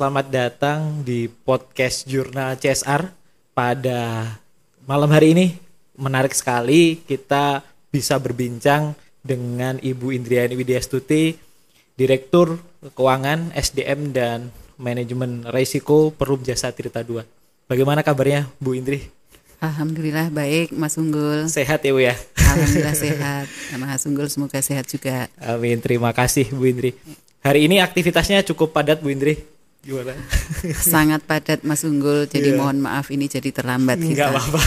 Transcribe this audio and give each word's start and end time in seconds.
selamat 0.00 0.32
datang 0.32 1.04
di 1.04 1.28
podcast 1.28 2.08
Jurnal 2.08 2.56
CSR 2.56 3.12
pada 3.52 4.32
malam 4.88 5.12
hari 5.12 5.36
ini. 5.36 5.46
Menarik 5.92 6.32
sekali 6.32 7.04
kita 7.04 7.60
bisa 7.92 8.16
berbincang 8.16 8.96
dengan 9.20 9.76
Ibu 9.76 10.08
Indriani 10.16 10.56
Widyastuti, 10.56 11.36
Direktur 12.00 12.56
Keuangan, 12.96 13.52
SDM 13.52 14.16
dan 14.16 14.48
Manajemen 14.80 15.44
Risiko 15.52 16.16
Perum 16.16 16.40
Jasa 16.48 16.72
Tirta 16.72 17.04
2. 17.04 17.68
Bagaimana 17.68 18.00
kabarnya 18.00 18.48
Bu 18.56 18.72
Indri? 18.72 19.04
Alhamdulillah 19.60 20.32
baik 20.32 20.72
Mas 20.72 20.96
Unggul. 20.96 21.44
Sehat 21.52 21.84
ya 21.84 21.92
Bu 21.92 22.00
ya? 22.00 22.16
Alhamdulillah 22.40 22.96
sehat. 22.96 23.52
Mas 23.76 24.08
Unggul 24.08 24.32
semoga 24.32 24.64
sehat 24.64 24.88
juga. 24.88 25.28
Amin. 25.36 25.76
Terima 25.76 26.16
kasih 26.16 26.48
Bu 26.56 26.64
Indri. 26.64 26.96
Hari 27.44 27.68
ini 27.68 27.84
aktivitasnya 27.84 28.40
cukup 28.48 28.72
padat 28.72 29.04
Bu 29.04 29.12
Indri. 29.12 29.59
Gimana? 29.80 30.12
Sangat 30.76 31.24
padat 31.24 31.64
Mas 31.64 31.80
Unggul. 31.88 32.28
Jadi 32.28 32.52
yeah. 32.52 32.58
mohon 32.60 32.84
maaf 32.84 33.08
ini 33.08 33.32
jadi 33.32 33.48
terlambat 33.48 33.96
kita. 33.96 34.28
Enggak 34.28 34.30
apa-apa. 34.36 34.60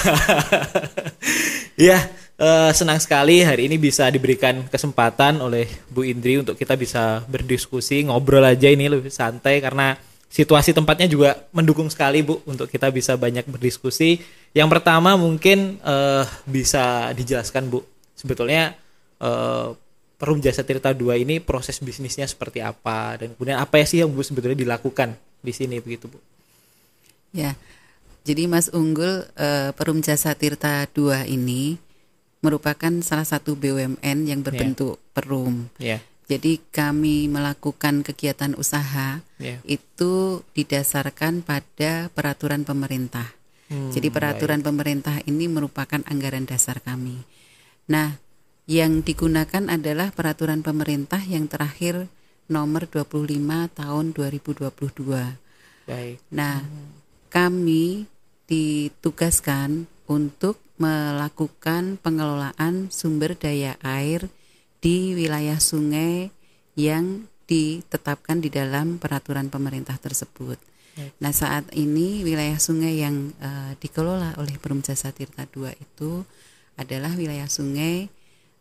ya, 1.88 1.98
uh, 2.42 2.72
senang 2.74 2.98
sekali 2.98 3.46
hari 3.46 3.70
ini 3.70 3.78
bisa 3.78 4.10
diberikan 4.10 4.66
kesempatan 4.66 5.38
oleh 5.38 5.70
Bu 5.94 6.02
Indri 6.02 6.42
untuk 6.42 6.58
kita 6.58 6.74
bisa 6.74 7.22
berdiskusi, 7.30 8.10
ngobrol 8.10 8.42
aja 8.42 8.74
ini 8.74 8.90
lebih 8.90 9.14
santai 9.14 9.62
karena 9.62 9.94
situasi 10.34 10.74
tempatnya 10.74 11.06
juga 11.06 11.46
mendukung 11.54 11.94
sekali 11.94 12.26
Bu 12.26 12.42
untuk 12.50 12.66
kita 12.66 12.90
bisa 12.90 13.14
banyak 13.14 13.46
berdiskusi. 13.46 14.18
Yang 14.58 14.70
pertama 14.82 15.14
mungkin 15.14 15.78
uh, 15.86 16.26
bisa 16.50 17.14
dijelaskan 17.14 17.70
Bu, 17.70 17.86
sebetulnya 18.18 18.74
uh, 19.22 19.78
Perum 20.24 20.40
Jasa 20.40 20.64
Tirta 20.64 20.96
2 20.96 21.20
ini 21.20 21.44
proses 21.44 21.84
bisnisnya 21.84 22.24
seperti 22.24 22.64
apa 22.64 23.20
dan 23.20 23.36
kemudian 23.36 23.60
apa 23.60 23.84
ya 23.84 23.86
sih 23.86 24.00
yang 24.00 24.08
Bu 24.08 24.24
sebetulnya 24.24 24.56
dilakukan 24.56 25.20
di 25.44 25.52
sini 25.52 25.84
begitu 25.84 26.08
Bu? 26.08 26.16
Ya. 27.36 27.60
Jadi 28.24 28.48
Mas 28.48 28.72
Unggul 28.72 29.28
uh, 29.36 29.76
Perum 29.76 30.00
Jasa 30.00 30.32
Tirta 30.32 30.88
2 30.88 31.28
ini 31.28 31.76
merupakan 32.40 32.92
salah 33.04 33.28
satu 33.28 33.60
BUMN 33.60 34.18
yang 34.24 34.40
berbentuk 34.40 34.96
yeah. 34.96 35.12
perum. 35.12 35.56
Yeah 35.76 36.00
jadi 36.24 36.60
kami 36.72 37.28
melakukan 37.28 38.02
kegiatan 38.02 38.56
usaha 38.56 39.20
yeah. 39.38 39.60
itu 39.68 40.40
didasarkan 40.56 41.44
pada 41.44 42.08
peraturan 42.16 42.64
pemerintah. 42.64 43.28
Hmm, 43.68 43.92
Jadi 43.92 44.08
peraturan 44.08 44.64
baik. 44.64 44.68
pemerintah 44.72 45.16
ini 45.28 45.52
merupakan 45.52 46.00
anggaran 46.08 46.48
dasar 46.48 46.80
kami. 46.80 47.20
Nah, 47.92 48.16
yang 48.64 49.04
digunakan 49.04 49.68
adalah 49.68 50.16
peraturan 50.16 50.64
pemerintah 50.64 51.20
yang 51.20 51.52
terakhir 51.52 52.08
nomor 52.48 52.88
25 52.88 53.40
tahun 53.76 54.06
2022. 54.16 55.90
Baik. 55.90 56.18
Nah, 56.32 56.64
hmm. 56.64 56.92
kami 57.28 58.08
ditugaskan 58.48 59.88
untuk 60.08 60.60
melakukan 60.80 62.00
pengelolaan 62.00 62.92
sumber 62.92 63.36
daya 63.36 63.76
air 63.84 64.28
di 64.84 65.16
wilayah 65.16 65.60
sungai 65.60 66.32
yang 66.76 67.28
ditetapkan 67.48 68.40
di 68.40 68.50
dalam 68.52 69.00
peraturan 69.00 69.48
pemerintah 69.52 69.96
tersebut. 70.00 70.60
Nah, 70.94 71.34
saat 71.34 71.74
ini 71.74 72.22
wilayah 72.22 72.62
sungai 72.62 73.02
yang 73.02 73.34
uh, 73.42 73.74
dikelola 73.82 74.38
oleh 74.38 74.62
Perum 74.62 74.86
Jasa 74.86 75.10
Tirta 75.10 75.50
II 75.50 75.74
itu 75.74 76.22
adalah 76.78 77.18
wilayah 77.18 77.50
sungai 77.50 78.14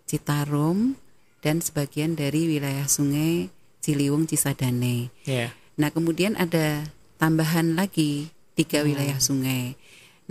Citarum 0.06 0.98
dan 1.42 1.58
sebagian 1.58 2.14
dari 2.14 2.46
wilayah 2.46 2.86
sungai 2.86 3.50
Ciliwung 3.82 4.30
Cisadane. 4.30 5.10
Yeah. 5.26 5.50
Nah, 5.74 5.90
kemudian 5.90 6.38
ada 6.38 6.86
tambahan 7.18 7.74
lagi 7.74 8.30
tiga 8.54 8.82
hmm. 8.82 8.86
wilayah 8.86 9.18
sungai. 9.18 9.74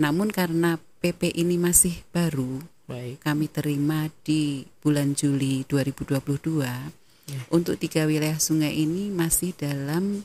Namun 0.00 0.32
karena 0.32 0.80
PP 1.04 1.36
ini 1.36 1.60
masih 1.60 2.00
baru, 2.14 2.62
Baik. 2.88 3.20
kami 3.20 3.46
terima 3.50 4.08
di 4.24 4.64
bulan 4.80 5.12
Juli 5.12 5.66
2022 5.68 6.62
ya. 6.62 7.42
untuk 7.52 7.76
tiga 7.78 8.06
wilayah 8.06 8.38
sungai 8.38 8.72
ini 8.72 9.12
masih 9.12 9.54
dalam 9.54 10.24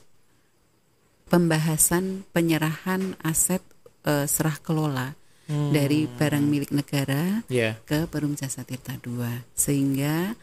pembahasan 1.28 2.24
penyerahan 2.31 3.19
aset 3.22 3.59
e, 4.07 4.25
serah 4.25 4.56
kelola 4.63 5.19
hmm. 5.47 5.72
dari 5.74 6.06
barang 6.08 6.46
milik 6.46 6.72
negara 6.72 7.41
yeah. 7.47 7.80
ke 7.88 8.06
Perum 8.08 8.35
Jasa 8.35 8.63
Tirta 8.68 8.96
II 9.00 9.24
sehingga 9.58 10.35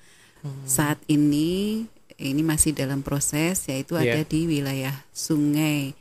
hmm. 0.43 0.67
saat 0.67 0.99
ini 1.07 1.85
ini 2.19 2.43
masih 2.43 2.75
dalam 2.75 3.05
proses 3.05 3.65
yaitu 3.71 3.97
yeah. 3.97 4.17
ada 4.17 4.21
di 4.27 4.49
wilayah 4.49 4.95
sungai 5.13 5.95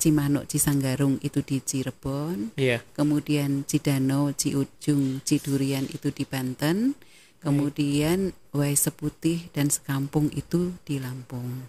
Cimanuk, 0.00 0.48
Cisanggarung 0.48 1.20
itu 1.20 1.44
di 1.44 1.60
Cirebon, 1.60 2.56
yeah. 2.56 2.80
kemudian 2.96 3.68
Cidano, 3.68 4.32
Ciujung, 4.32 5.20
Cidurian 5.20 5.84
itu 5.92 6.08
di 6.08 6.24
Banten, 6.24 6.96
kemudian 7.44 8.32
Wai 8.56 8.80
Seputih 8.80 9.52
dan 9.52 9.68
Sekampung 9.68 10.32
itu 10.32 10.72
di 10.88 10.96
Lampung. 10.96 11.68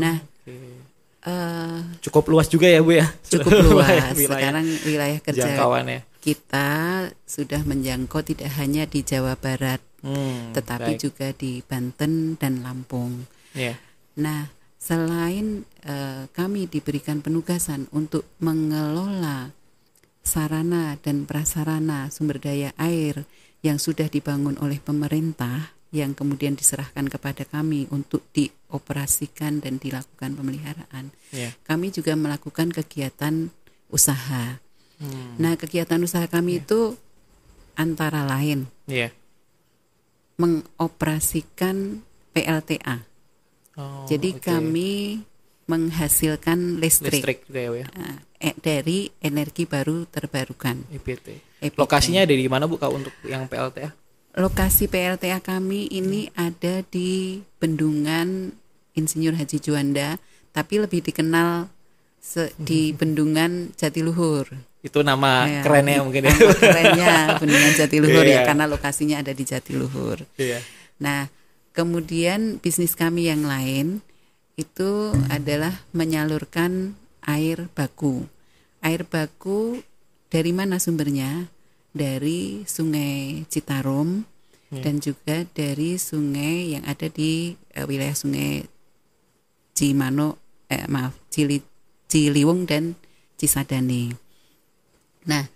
Nah, 0.00 0.24
okay. 0.24 0.72
Uh, 1.26 1.80
cukup 2.00 2.24
luas 2.32 2.46
juga 2.48 2.70
ya 2.70 2.80
Bu 2.80 2.96
ya. 2.96 3.06
Cukup 3.26 3.50
luas. 3.72 4.14
wilayah 4.16 4.52
Sekarang 4.52 4.66
wilayah 4.86 5.18
kerja 5.20 5.48
ya. 5.48 6.00
kita 6.20 6.68
sudah 7.24 7.60
menjangkau 7.64 8.20
tidak 8.20 8.52
hanya 8.60 8.84
di 8.84 9.00
Jawa 9.00 9.40
Barat, 9.40 9.80
hmm, 10.04 10.52
tetapi 10.52 10.96
baik. 10.96 11.00
juga 11.00 11.32
di 11.32 11.64
Banten 11.64 12.36
dan 12.36 12.60
Lampung. 12.60 13.24
Yeah. 13.56 13.80
Nah, 14.20 14.52
selain 14.76 15.64
uh, 15.88 16.28
kami 16.36 16.68
diberikan 16.68 17.24
penugasan 17.24 17.88
untuk 17.96 18.28
mengelola 18.36 19.56
sarana 20.20 21.00
dan 21.00 21.24
prasarana 21.24 22.12
sumber 22.12 22.36
daya 22.36 22.76
air 22.76 23.24
yang 23.64 23.80
sudah 23.80 24.08
dibangun 24.12 24.60
oleh 24.60 24.76
pemerintah 24.76 25.72
yang 25.90 26.14
kemudian 26.14 26.54
diserahkan 26.54 27.10
kepada 27.10 27.42
kami 27.42 27.90
untuk 27.90 28.22
dioperasikan 28.30 29.58
dan 29.58 29.82
dilakukan 29.82 30.38
pemeliharaan. 30.38 31.10
Yeah. 31.34 31.54
Kami 31.66 31.90
juga 31.90 32.14
melakukan 32.14 32.70
kegiatan 32.70 33.50
usaha. 33.90 34.62
Hmm. 35.02 35.34
Nah, 35.38 35.58
kegiatan 35.58 35.98
usaha 35.98 36.26
kami 36.30 36.58
yeah. 36.58 36.62
itu 36.62 36.80
antara 37.74 38.22
lain 38.22 38.70
yeah. 38.86 39.10
mengoperasikan 40.38 42.06
PLTA 42.30 43.10
Oh, 43.80 44.04
Jadi 44.04 44.36
okay. 44.36 44.52
kami 44.52 45.22
menghasilkan 45.70 46.82
listrik, 46.82 47.22
listrik 47.22 47.38
ya, 47.48 47.70
ya. 47.70 47.86
Uh, 47.94 48.18
dari 48.58 49.08
energi 49.22 49.64
baru 49.64 50.04
terbarukan. 50.10 50.82
EPT. 50.90 51.26
EPT. 51.62 51.78
Lokasinya 51.78 52.26
ada 52.26 52.34
di 52.34 52.48
mana 52.50 52.66
Bu 52.66 52.76
Kak 52.76 52.90
untuk 52.90 53.14
yang 53.22 53.46
PLTA? 53.46 53.94
Lokasi 54.38 54.86
PLTA 54.86 55.42
kami 55.42 55.90
ini 55.90 56.30
hmm. 56.30 56.34
ada 56.38 56.74
di 56.86 57.42
Bendungan 57.58 58.54
Insinyur 58.94 59.34
Haji 59.34 59.58
Juanda, 59.58 60.18
tapi 60.54 60.78
lebih 60.78 61.02
dikenal 61.02 61.66
se 62.20 62.54
di 62.60 62.90
hmm. 62.90 62.96
Bendungan 62.98 63.52
Jatiluhur. 63.74 64.46
Itu 64.80 65.04
nama 65.04 65.44
ya, 65.44 65.62
kerennya 65.66 66.00
mungkin 66.06 66.30
ya. 66.30 66.34
kerennya 66.62 67.36
Bendungan 67.42 67.72
Jatiluhur 67.74 68.24
yeah. 68.24 68.46
ya 68.46 68.48
karena 68.48 68.64
lokasinya 68.70 69.18
ada 69.18 69.34
di 69.34 69.42
Jatiluhur. 69.42 70.22
Yeah. 70.38 70.62
Nah, 71.00 71.28
Kemudian 71.70 72.58
bisnis 72.58 72.98
kami 72.98 73.30
yang 73.30 73.46
lain 73.46 74.02
itu 74.58 75.14
adalah 75.30 75.86
menyalurkan 75.94 76.98
air 77.22 77.70
baku. 77.72 78.26
Air 78.82 79.06
baku 79.06 79.78
dari 80.34 80.50
mana 80.50 80.82
sumbernya? 80.82 81.46
Dari 81.90 82.62
Sungai 82.66 83.42
Citarum 83.50 84.22
hmm. 84.70 84.82
dan 84.82 84.94
juga 85.02 85.42
dari 85.50 85.98
sungai 85.98 86.78
yang 86.78 86.84
ada 86.86 87.10
di 87.10 87.54
uh, 87.76 87.86
wilayah 87.86 88.14
Sungai 88.14 88.62
Cimano, 89.74 90.38
eh, 90.70 90.86
maaf 90.86 91.16
Cili, 91.32 91.58
Ciliwung 92.06 92.68
dan 92.68 92.94
Cisadane. 93.40 94.14
Nah, 95.26 95.48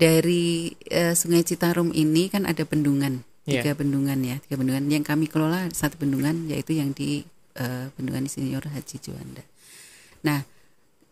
dari 0.00 0.72
uh, 0.92 1.12
Sungai 1.12 1.44
Citarum 1.44 1.92
ini 1.92 2.32
kan 2.32 2.48
ada 2.48 2.64
bendungan 2.64 3.24
tiga 3.44 3.72
yeah. 3.72 3.76
bendungan 3.76 4.18
ya 4.20 4.36
tiga 4.44 4.60
bendungan 4.60 4.84
yang 4.92 5.04
kami 5.04 5.26
kelola 5.26 5.66
satu 5.72 5.96
bendungan 5.96 6.46
yaitu 6.46 6.76
yang 6.76 6.92
di 6.92 7.24
uh, 7.58 7.88
bendungan 7.96 8.28
Insinyur 8.28 8.62
Haji 8.68 8.96
Juanda. 9.00 9.44
Nah 10.22 10.44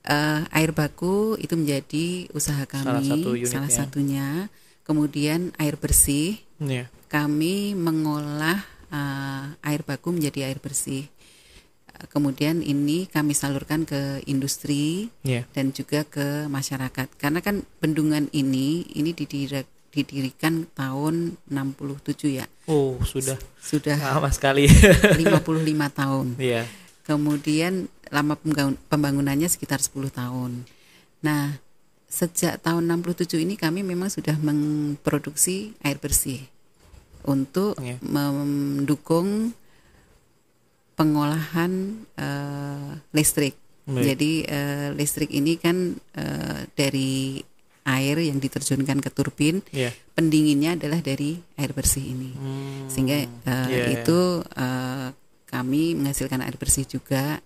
uh, 0.09 0.43
air 0.51 0.73
baku 0.73 1.37
itu 1.39 1.55
menjadi 1.55 2.27
usaha 2.33 2.65
kami 2.65 2.85
salah, 2.89 3.05
satu 3.05 3.31
salah 3.45 3.71
satunya. 3.71 4.27
Kemudian 4.83 5.53
air 5.61 5.77
bersih 5.77 6.41
yeah. 6.57 6.89
kami 7.13 7.77
mengolah 7.77 8.65
uh, 8.89 9.53
air 9.61 9.85
baku 9.85 10.17
menjadi 10.17 10.49
air 10.49 10.59
bersih. 10.59 11.07
Kemudian 12.09 12.63
ini 12.63 13.11
kami 13.11 13.35
salurkan 13.35 13.83
ke 13.83 14.23
industri 14.31 15.11
yeah. 15.27 15.45
dan 15.51 15.75
juga 15.75 16.07
ke 16.07 16.47
masyarakat 16.47 17.11
karena 17.19 17.43
kan 17.43 17.67
bendungan 17.83 18.31
ini 18.31 18.87
ini 18.95 19.11
didirect 19.13 19.69
didirikan 19.93 20.69
tahun 20.79 21.37
67 21.51 22.39
ya. 22.39 22.47
Oh, 22.69 23.01
sudah. 23.03 23.35
Sudah 23.59 23.97
lama 23.99 24.29
sekali. 24.31 24.69
55 24.69 25.27
tahun. 25.91 26.27
Iya. 26.39 26.63
Kemudian 27.09 27.89
lama 28.13 28.37
pembangunannya 28.93 29.49
sekitar 29.49 29.81
10 29.81 30.13
tahun. 30.13 30.69
Nah, 31.25 31.57
sejak 32.05 32.61
tahun 32.61 32.85
67 32.85 33.41
ini 33.41 33.57
kami 33.57 33.81
memang 33.81 34.13
sudah 34.13 34.37
memproduksi 34.37 35.73
air 35.81 35.97
bersih 35.97 36.45
untuk 37.25 37.81
yeah. 37.81 37.97
mendukung 38.05 39.57
pengolahan 40.97 42.05
uh, 42.21 43.01
listrik. 43.17 43.57
Baik. 43.89 44.05
Jadi 44.05 44.33
uh, 44.45 44.89
listrik 44.93 45.33
ini 45.33 45.57
kan 45.57 45.97
uh, 46.13 46.61
dari 46.77 47.41
air 47.89 48.21
yang 48.21 48.37
diterjunkan 48.37 49.01
ke 49.01 49.09
turbin, 49.09 49.65
yeah. 49.73 49.97
pendinginnya 50.13 50.77
adalah 50.77 51.01
dari 51.01 51.41
air 51.57 51.73
bersih 51.73 52.05
ini, 52.05 52.37
hmm. 52.37 52.93
sehingga 52.93 53.25
uh, 53.25 53.69
yeah, 53.73 53.97
itu 53.97 54.45
uh, 54.45 55.09
kami 55.49 55.97
menghasilkan 55.97 56.45
air 56.45 56.55
bersih 56.61 56.85
juga. 56.85 57.41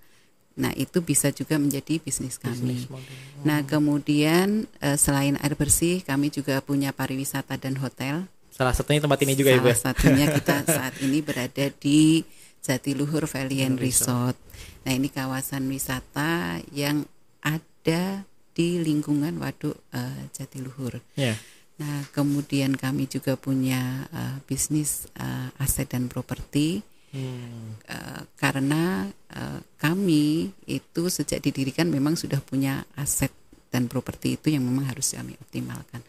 Nah 0.59 0.75
itu 0.77 1.01
bisa 1.01 1.33
juga 1.33 1.57
menjadi 1.57 1.97
bisnis 2.03 2.37
kami. 2.37 2.85
Hmm. 2.85 3.01
Nah 3.47 3.65
kemudian 3.65 4.69
uh, 4.85 4.99
selain 4.99 5.41
air 5.41 5.55
bersih, 5.57 6.05
kami 6.05 6.29
juga 6.29 6.61
punya 6.61 6.93
pariwisata 6.93 7.57
dan 7.57 7.79
hotel. 7.81 8.29
Salah 8.53 8.77
satunya 8.77 9.01
tempat 9.01 9.23
ini 9.25 9.33
juga 9.33 9.57
Salah 9.57 9.65
ya, 9.65 9.73
Salah 9.73 9.81
satunya 9.97 10.27
kita 10.37 10.57
saat 10.69 10.95
ini 11.01 11.25
berada 11.25 11.67
di 11.81 12.21
Jatiluhur 12.61 13.25
Valley 13.25 13.65
Resort. 13.81 14.37
Nah 14.85 14.93
ini 14.93 15.09
kawasan 15.09 15.65
wisata 15.73 16.61
yang 16.75 17.09
ada 17.41 18.27
di 18.53 18.77
lingkungan 18.83 19.41
Waduk 19.41 19.81
uh, 19.97 20.23
Jatiluhur. 20.37 21.01
Yeah. 21.17 21.41
Nah, 21.81 22.07
kemudian 22.15 22.77
kami 22.79 23.09
juga 23.09 23.35
punya 23.35 24.07
uh, 24.13 24.37
bisnis 24.47 25.11
uh, 25.17 25.51
aset 25.59 25.91
dan 25.91 26.07
properti. 26.07 26.85
Hmm. 27.13 27.77
Uh, 27.85 28.25
karena 28.41 29.13
uh, 29.37 29.61
kami 29.77 30.49
itu 30.65 31.03
sejak 31.13 31.45
didirikan 31.45 31.93
memang 31.93 32.17
sudah 32.17 32.41
punya 32.41 32.89
aset 32.97 33.29
dan 33.69 33.89
properti 33.89 34.41
itu 34.41 34.53
yang 34.53 34.65
memang 34.65 34.89
harus 34.89 35.13
kami 35.13 35.37
optimalkan. 35.37 36.01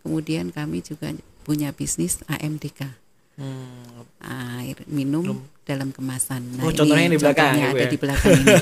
Kemudian 0.00 0.48
kami 0.52 0.80
juga 0.80 1.12
punya 1.44 1.76
bisnis 1.76 2.24
AMDK, 2.24 2.88
hmm. 3.36 4.24
air 4.24 4.76
minum 4.88 5.24
Belum. 5.24 5.40
dalam 5.68 5.88
kemasan. 5.92 6.56
Nah, 6.56 6.68
oh, 6.68 6.72
contohnya 6.72 7.04
ini 7.08 7.16
di 7.16 7.20
belakang, 7.20 7.52
contohnya 7.52 7.68
ada 7.70 7.84
ya? 7.84 7.90
di 7.92 7.98
belakang 7.98 8.32
ini. 8.40 8.54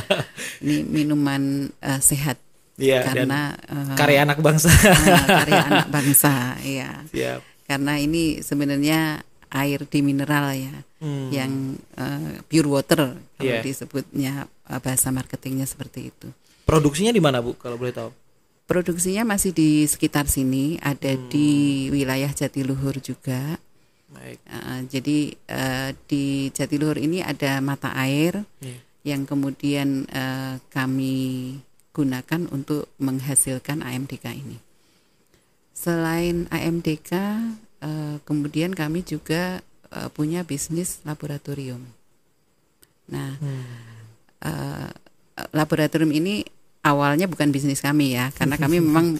ini 0.64 0.76
minuman 0.84 1.42
uh, 1.80 2.00
sehat 2.02 2.36
Iya, 2.80 3.04
karena 3.04 3.52
uh, 3.68 3.94
karya 4.00 4.24
anak 4.24 4.40
bangsa. 4.40 4.72
Uh, 4.72 5.26
karya 5.44 5.62
anak 5.68 5.88
bangsa, 5.92 6.32
iya. 6.64 7.04
Siap. 7.12 7.40
Karena 7.68 8.00
ini 8.00 8.40
sebenarnya 8.40 9.20
air 9.52 9.84
di 9.84 10.00
mineral 10.00 10.56
ya, 10.56 10.76
hmm. 11.04 11.28
yang 11.28 11.76
uh, 12.00 12.40
pure 12.48 12.68
water 12.68 13.16
kalau 13.36 13.52
yeah. 13.52 13.62
disebutnya 13.62 14.48
uh, 14.66 14.80
bahasa 14.80 15.12
marketingnya 15.12 15.68
seperti 15.68 16.08
itu. 16.08 16.28
Produksinya 16.64 17.12
di 17.12 17.20
mana 17.20 17.44
bu, 17.44 17.52
kalau 17.60 17.76
boleh 17.76 17.92
tahu? 17.92 18.10
Produksinya 18.64 19.28
masih 19.28 19.52
di 19.52 19.84
sekitar 19.84 20.24
sini, 20.30 20.80
ada 20.80 21.12
hmm. 21.12 21.28
di 21.28 21.48
wilayah 21.92 22.32
Jatiluhur 22.32 22.96
juga. 23.04 23.60
Baik. 24.12 24.38
Uh, 24.48 24.80
jadi 24.88 25.18
uh, 25.52 25.90
di 26.08 26.48
Jatiluhur 26.52 26.96
ini 26.96 27.20
ada 27.20 27.60
mata 27.60 27.92
air 27.92 28.44
yeah. 28.64 28.80
yang 29.04 29.28
kemudian 29.28 30.08
uh, 30.08 30.56
kami 30.72 31.56
gunakan 31.92 32.48
untuk 32.48 32.88
menghasilkan 32.96 33.84
AMDK 33.84 34.32
ini. 34.32 34.56
Selain 35.76 36.48
AMDK, 36.48 37.12
uh, 37.82 38.16
kemudian 38.22 38.72
kami 38.72 39.02
juga 39.02 39.60
uh, 39.90 40.08
punya 40.14 40.46
bisnis 40.46 41.02
laboratorium. 41.02 41.82
Nah, 43.10 43.36
hmm. 43.36 43.64
uh, 44.46 44.88
laboratorium 45.52 46.14
ini 46.14 46.46
awalnya 46.86 47.26
bukan 47.26 47.50
bisnis 47.50 47.82
kami 47.82 48.14
ya, 48.16 48.30
karena 48.32 48.56
kami 48.56 48.78
memang 48.86 49.18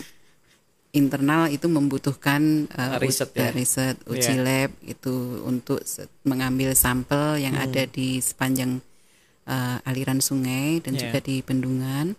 internal 0.92 1.48
itu 1.48 1.66
membutuhkan 1.72 2.68
uh, 2.68 3.00
riset, 3.00 3.32
ya? 3.32 3.48
riset 3.50 3.96
uji 4.04 4.36
yeah. 4.36 4.44
lab 4.44 4.70
itu 4.84 5.40
untuk 5.48 5.80
mengambil 6.22 6.76
sampel 6.76 7.40
yang 7.40 7.56
hmm. 7.56 7.64
ada 7.64 7.82
di 7.88 8.20
sepanjang 8.20 8.84
uh, 9.48 9.80
aliran 9.88 10.20
sungai 10.20 10.84
dan 10.84 10.94
yeah. 10.94 11.08
juga 11.08 11.18
di 11.24 11.40
bendungan 11.40 12.12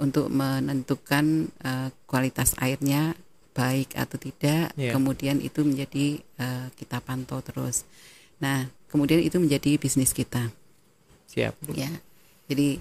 untuk 0.00 0.32
menentukan 0.32 1.52
uh, 1.60 1.92
kualitas 2.08 2.56
airnya 2.56 3.12
baik 3.58 3.98
atau 3.98 4.14
tidak. 4.14 4.70
Yeah. 4.78 4.94
Kemudian 4.94 5.42
itu 5.42 5.66
menjadi 5.66 6.22
uh, 6.38 6.70
kita 6.78 7.02
pantau 7.02 7.42
terus. 7.42 7.82
Nah, 8.38 8.70
kemudian 8.86 9.18
itu 9.18 9.42
menjadi 9.42 9.74
bisnis 9.74 10.14
kita. 10.14 10.54
Siap. 11.26 11.58
Ya. 11.74 11.90
Jadi 12.46 12.78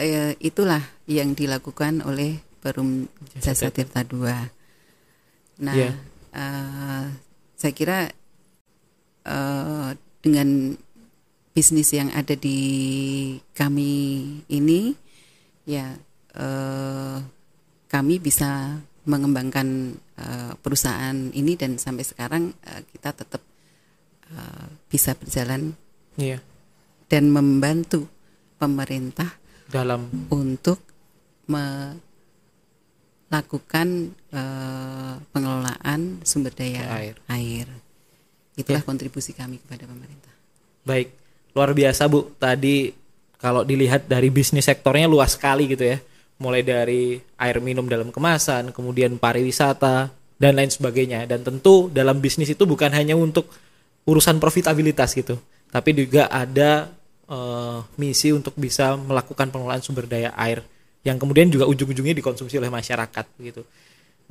uh, 0.00 0.32
itulah 0.40 0.80
yang 1.04 1.36
dilakukan 1.36 2.00
oleh 2.08 2.40
Perum 2.64 3.12
Jasa 3.36 3.68
Tirta 3.68 4.00
II. 4.08 4.24
Nah, 5.60 5.76
yeah. 5.76 5.94
uh, 6.32 7.04
saya 7.60 7.72
kira 7.76 8.08
uh, 9.28 9.92
dengan 10.24 10.80
bisnis 11.50 11.92
yang 11.92 12.08
ada 12.16 12.32
di 12.38 12.58
kami 13.52 13.92
ini 14.48 14.94
ya 15.66 15.92
eh, 16.34 17.18
kami 17.90 18.14
bisa 18.22 18.78
mengembangkan 19.08 19.96
eh, 20.20 20.52
perusahaan 20.60 21.16
ini 21.32 21.56
dan 21.56 21.80
sampai 21.80 22.04
sekarang 22.04 22.52
eh, 22.64 22.82
kita 22.92 23.16
tetap 23.16 23.40
eh, 24.28 24.68
bisa 24.92 25.16
berjalan 25.16 25.72
yeah. 26.20 26.40
dan 27.08 27.32
membantu 27.32 28.04
pemerintah 28.60 29.32
dalam 29.70 30.28
untuk 30.34 30.82
melakukan 33.30 33.86
uh, 34.34 35.14
pengelolaan 35.30 36.18
sumber 36.26 36.50
daya 36.54 36.82
air. 36.98 37.14
air. 37.30 37.66
Itulah 38.58 38.82
yeah. 38.82 38.90
kontribusi 38.90 39.30
kami 39.32 39.62
kepada 39.62 39.86
pemerintah. 39.86 40.34
Baik, 40.82 41.14
luar 41.54 41.70
biasa 41.70 42.10
Bu. 42.10 42.34
Tadi 42.34 42.90
kalau 43.38 43.62
dilihat 43.62 44.10
dari 44.10 44.28
bisnis 44.28 44.66
sektornya 44.66 45.06
luas 45.08 45.38
sekali 45.38 45.70
gitu 45.70 45.86
ya 45.86 46.02
mulai 46.40 46.64
dari 46.64 47.20
air 47.36 47.60
minum 47.60 47.84
dalam 47.84 48.08
kemasan, 48.08 48.72
kemudian 48.72 49.20
pariwisata 49.20 50.08
dan 50.40 50.52
lain 50.56 50.72
sebagainya. 50.72 51.28
Dan 51.28 51.44
tentu 51.44 51.92
dalam 51.92 52.18
bisnis 52.18 52.48
itu 52.48 52.64
bukan 52.64 52.90
hanya 52.90 53.14
untuk 53.14 53.52
urusan 54.08 54.40
profitabilitas 54.40 55.12
gitu, 55.12 55.36
tapi 55.68 55.92
juga 55.92 56.26
ada 56.32 56.88
uh, 57.28 57.84
misi 58.00 58.32
untuk 58.32 58.56
bisa 58.56 58.96
melakukan 58.96 59.52
pengelolaan 59.52 59.84
sumber 59.84 60.08
daya 60.08 60.32
air 60.34 60.64
yang 61.04 61.20
kemudian 61.20 61.48
juga 61.48 61.68
ujung-ujungnya 61.68 62.16
dikonsumsi 62.16 62.56
oleh 62.56 62.72
masyarakat 62.72 63.26
gitu. 63.40 63.62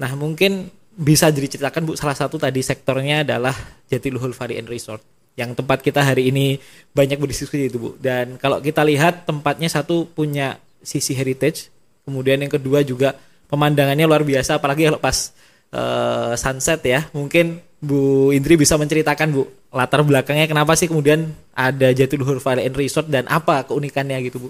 Nah, 0.01 0.12
mungkin 0.17 0.69
bisa 0.93 1.29
diceritakan 1.31 1.86
Bu 1.86 1.93
salah 1.95 2.17
satu 2.17 2.36
tadi 2.36 2.60
sektornya 2.60 3.24
adalah 3.24 3.55
Jatiluhur 3.88 4.36
Valley 4.36 4.60
and 4.60 4.67
Resort 4.67 5.01
yang 5.39 5.55
tempat 5.55 5.79
kita 5.79 6.03
hari 6.03 6.27
ini 6.27 6.60
banyak 6.91 7.15
berdiskusi 7.15 7.72
itu 7.72 7.79
Bu. 7.79 7.95
Dan 7.98 8.36
kalau 8.36 8.60
kita 8.60 8.83
lihat 8.83 9.24
tempatnya 9.24 9.72
satu 9.72 10.10
punya 10.12 10.60
sisi 10.83 11.15
heritage 11.15 11.72
Kemudian 12.09 12.41
yang 12.41 12.49
kedua 12.49 12.81
juga 12.81 13.13
pemandangannya 13.45 14.09
luar 14.09 14.25
biasa 14.25 14.57
apalagi 14.57 14.89
kalau 14.89 14.97
pas 14.97 15.29
uh, 15.73 16.33
sunset 16.33 16.81
ya. 16.81 17.05
Mungkin 17.13 17.61
Bu 17.79 18.33
Indri 18.33 18.57
bisa 18.57 18.75
menceritakan 18.75 19.29
Bu 19.29 19.45
latar 19.69 20.01
belakangnya 20.01 20.49
kenapa 20.49 20.73
sih 20.73 20.89
kemudian 20.89 21.29
ada 21.53 21.93
Jatiluhur 21.93 22.41
Valley 22.41 22.65
and 22.65 22.75
Resort 22.75 23.05
dan 23.07 23.29
apa 23.29 23.63
keunikannya 23.69 24.17
gitu 24.25 24.49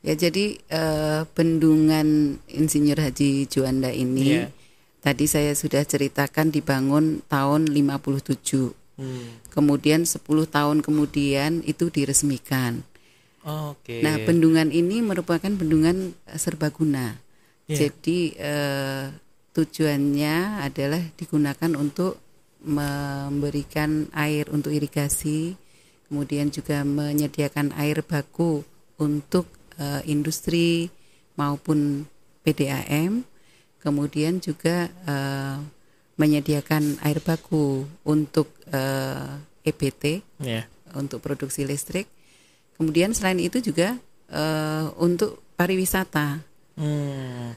Ya 0.00 0.16
jadi 0.16 0.56
uh, 0.72 1.28
bendungan 1.36 2.40
Insinyur 2.48 2.96
Haji 2.96 3.44
Juanda 3.52 3.92
ini 3.92 4.46
yeah. 4.46 4.48
tadi 5.04 5.28
saya 5.28 5.52
sudah 5.52 5.84
ceritakan 5.84 6.48
dibangun 6.48 7.20
tahun 7.28 7.68
57. 7.68 8.72
Hmm. 8.96 9.28
Kemudian 9.52 10.08
10 10.08 10.24
tahun 10.24 10.80
kemudian 10.80 11.60
itu 11.68 11.92
diresmikan. 11.92 12.80
Oke. 13.44 14.04
Nah, 14.04 14.20
bendungan 14.20 14.68
ini 14.68 15.00
merupakan 15.00 15.48
bendungan 15.48 16.12
eh, 16.28 16.38
serbaguna. 16.40 17.16
Yeah. 17.64 17.88
Jadi 17.88 18.36
eh, 18.36 19.06
tujuannya 19.56 20.60
adalah 20.60 21.00
digunakan 21.16 21.72
untuk 21.78 22.20
memberikan 22.60 24.12
air 24.12 24.52
untuk 24.52 24.76
irigasi, 24.76 25.56
kemudian 26.12 26.52
juga 26.52 26.84
menyediakan 26.84 27.72
air 27.80 28.04
baku 28.04 28.60
untuk 29.00 29.48
eh, 29.80 30.04
industri 30.04 30.92
maupun 31.40 32.04
PDAM, 32.44 33.24
kemudian 33.80 34.44
juga 34.44 34.92
eh, 34.92 35.56
menyediakan 36.20 37.00
air 37.00 37.24
baku 37.24 37.88
untuk 38.04 38.52
eh, 38.68 39.64
EBT, 39.64 40.20
yeah. 40.44 40.68
untuk 40.92 41.24
produksi 41.24 41.64
listrik 41.64 42.19
Kemudian 42.80 43.12
selain 43.12 43.36
itu 43.36 43.60
juga 43.60 44.00
uh, 44.32 44.88
untuk 44.96 45.44
pariwisata. 45.60 46.40
Hmm, 46.80 47.52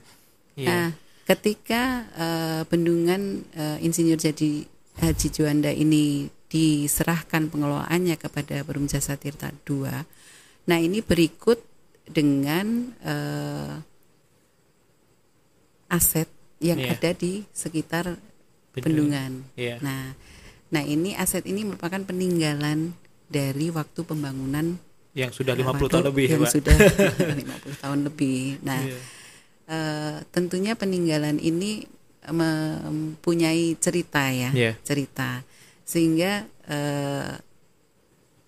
yeah. 0.59 0.67
Nah, 0.67 0.85
ketika 1.23 2.03
uh, 2.19 2.61
bendungan 2.67 3.47
uh, 3.55 3.79
Insinyur 3.79 4.19
Jadi 4.19 4.67
Haji 4.99 5.27
Juanda 5.31 5.71
ini 5.71 6.27
diserahkan 6.51 7.47
pengelolaannya 7.47 8.19
kepada 8.19 8.67
Perum 8.67 8.91
Jasa 8.91 9.15
Tirta 9.15 9.49
II, 9.63 9.87
Nah 10.63 10.77
ini 10.79 11.03
berikut 11.03 11.59
dengan 12.07 12.91
uh, 13.03 13.75
aset 15.91 16.27
yang 16.63 16.79
yeah. 16.79 16.95
ada 16.95 17.11
di 17.11 17.43
sekitar 17.51 18.15
bendungan. 18.71 19.43
Yeah. 19.59 19.83
Nah, 19.83 20.15
nah 20.71 20.83
ini 20.83 21.13
aset 21.19 21.43
ini 21.43 21.67
merupakan 21.67 21.99
peninggalan 22.07 22.95
dari 23.27 23.67
waktu 23.69 24.07
pembangunan 24.07 24.79
yang 25.13 25.29
sudah 25.29 25.53
50 25.53 25.93
tahun 25.93 26.05
lebih 26.09 26.25
yang 26.25 26.43
Pak. 26.45 26.53
sudah 26.53 26.75
50 27.77 27.83
tahun 27.85 27.99
lebih. 28.09 28.41
Nah, 28.65 28.81
yeah. 28.81 28.97
Iya. 28.97 28.99
uh, 29.69 30.17
tentunya 30.33 30.73
peninggalan 30.73 31.37
ini 31.37 31.85
mempunyai 32.23 33.75
cerita 33.83 34.31
ya, 34.31 34.49
yeah. 34.55 34.79
cerita 34.79 35.43
sehingga 35.83 36.47
uh, 36.71 37.35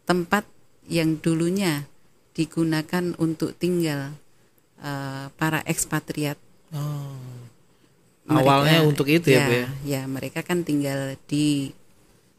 tempat 0.08 0.48
yang 0.88 1.20
dulunya 1.20 1.84
digunakan 2.32 3.12
untuk 3.20 3.52
tinggal 3.60 4.16
uh, 4.80 5.28
para 5.36 5.60
ekspatriat. 5.68 6.40
Oh. 6.72 7.20
Mereka, 8.26 8.42
Awalnya 8.42 8.80
untuk 8.82 9.06
itu 9.06 9.30
ya, 9.30 9.38
ya, 9.38 9.46
Bu 9.46 9.54
ya. 9.54 9.68
Ya, 9.86 10.02
mereka 10.10 10.42
kan 10.42 10.66
tinggal 10.66 11.14
di 11.30 11.70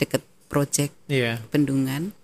dekat 0.03 0.25
proyek 0.51 0.91
yeah. 1.07 1.39
bendungan 1.55 2.16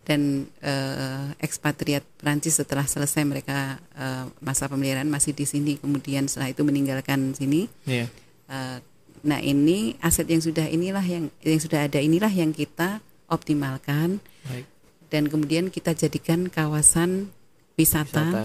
dan 0.00 0.48
uh, 0.64 1.36
ekspatriat 1.38 2.02
Prancis 2.16 2.56
setelah 2.56 2.88
selesai 2.88 3.20
mereka 3.28 3.76
uh, 3.94 4.26
masa 4.40 4.64
pemeliharaan 4.66 5.08
masih 5.12 5.36
di 5.36 5.44
sini 5.44 5.76
kemudian 5.76 6.24
setelah 6.24 6.50
itu 6.50 6.64
meninggalkan 6.64 7.36
sini 7.36 7.68
yeah. 7.84 8.08
Iya. 8.08 8.46
uh, 8.48 8.78
nah 9.20 9.40
ini 9.44 10.00
aset 10.00 10.24
yang 10.32 10.40
sudah 10.40 10.64
inilah 10.64 11.04
yang 11.04 11.28
yang 11.44 11.60
sudah 11.60 11.84
ada 11.84 12.00
inilah 12.00 12.32
yang 12.32 12.56
kita 12.56 13.04
optimalkan 13.28 14.24
Baik. 14.48 14.64
dan 15.12 15.28
kemudian 15.28 15.68
kita 15.68 15.92
jadikan 15.92 16.48
kawasan 16.48 17.28
wisata, 17.76 18.24
wisata. 18.24 18.44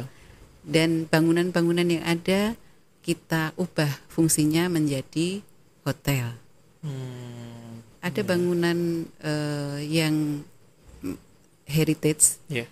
dan 0.67 1.07
bangunan-bangunan 1.07 1.87
yang 1.87 2.03
ada 2.03 2.59
kita 2.99 3.55
ubah 3.55 4.03
fungsinya 4.11 4.67
menjadi 4.67 5.39
hotel 5.87 6.35
hmm. 6.83 8.03
ada 8.03 8.21
bangunan 8.27 9.07
uh, 9.23 9.79
yang 9.79 10.43
heritage. 11.65 12.41
Yeah. 12.49 12.69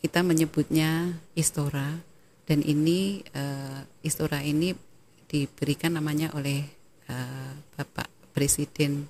Kita 0.00 0.24
menyebutnya 0.24 1.20
Istora 1.36 2.00
dan 2.48 2.64
ini 2.64 3.20
uh, 3.36 3.84
Istora 4.00 4.40
ini 4.40 4.72
diberikan 5.28 5.94
namanya 5.96 6.32
oleh 6.32 6.64
uh, 7.08 7.52
Bapak 7.76 8.08
Presiden 8.32 9.06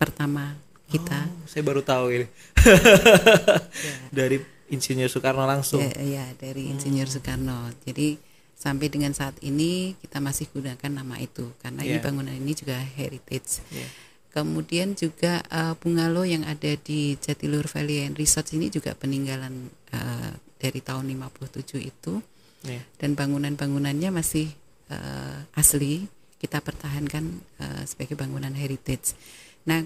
pertama 0.00 0.56
kita. 0.90 1.28
Oh, 1.28 1.46
saya 1.46 1.62
baru 1.62 1.84
tahu 1.84 2.06
ini. 2.10 2.26
ya. 2.26 3.96
Dari 4.24 4.36
Insinyur 4.70 5.10
Soekarno 5.10 5.44
langsung. 5.46 5.82
Ya, 5.82 5.98
ya 5.98 6.26
dari 6.38 6.70
Insinyur 6.70 7.10
hmm. 7.10 7.14
Soekarno. 7.18 7.74
Jadi 7.82 8.14
sampai 8.54 8.86
dengan 8.86 9.10
saat 9.10 9.34
ini 9.42 9.98
kita 9.98 10.22
masih 10.22 10.46
gunakan 10.54 10.90
nama 10.94 11.18
itu 11.18 11.50
karena 11.58 11.82
yeah. 11.82 11.98
ini 11.98 12.04
bangunan 12.04 12.34
ini 12.34 12.52
juga 12.54 12.78
heritage. 12.78 13.66
Yeah. 13.74 13.90
Kemudian 14.30 14.94
juga 14.94 15.42
uh, 15.50 15.74
bungalow 15.74 16.22
yang 16.22 16.46
ada 16.46 16.78
di 16.78 17.18
Jatiluhur 17.18 17.66
Valley 17.66 18.06
and 18.06 18.14
Resort 18.14 18.46
ini 18.54 18.70
juga 18.70 18.94
peninggalan 18.94 19.70
uh, 19.90 20.32
dari 20.54 20.78
tahun 20.78 21.10
57 21.10 21.82
itu. 21.82 22.22
Yeah. 22.62 22.86
Dan 22.94 23.18
bangunan-bangunannya 23.18 24.14
masih 24.14 24.54
uh, 24.92 25.42
asli, 25.58 26.06
kita 26.38 26.62
pertahankan 26.62 27.42
uh, 27.58 27.82
sebagai 27.82 28.14
bangunan 28.14 28.54
heritage. 28.54 29.18
Nah, 29.66 29.82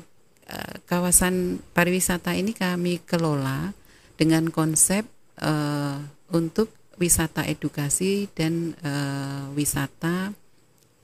uh, 0.53 0.75
kawasan 0.85 1.65
pariwisata 1.73 2.37
ini 2.37 2.53
kami 2.53 3.01
kelola 3.01 3.73
dengan 4.21 4.53
konsep 4.53 5.09
uh, 5.41 5.99
untuk 6.37 6.71
wisata 7.01 7.43
edukasi 7.49 8.31
dan 8.31 8.77
uh, 8.87 9.51
wisata 9.57 10.31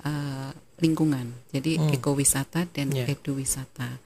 uh, 0.06 0.50
lingkungan. 0.80 1.32
Jadi 1.52 1.76
hmm. 1.76 1.96
ekowisata 1.96 2.66
dan 2.72 2.92
yeah. 2.92 3.08
eduwisata. 3.08 4.00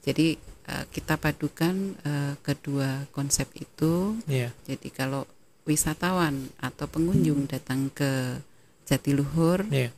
Jadi 0.00 0.36
uh, 0.68 0.84
kita 0.88 1.16
padukan 1.20 1.96
uh, 2.04 2.34
kedua 2.40 3.08
konsep 3.12 3.48
itu. 3.56 4.16
Yeah. 4.28 4.52
Jadi 4.68 4.88
kalau 4.92 5.24
wisatawan 5.64 6.48
atau 6.60 6.86
pengunjung 6.88 7.48
hmm. 7.48 7.50
datang 7.50 7.92
ke 7.92 8.40
Jatiluhur, 8.88 9.64
yeah. 9.70 9.92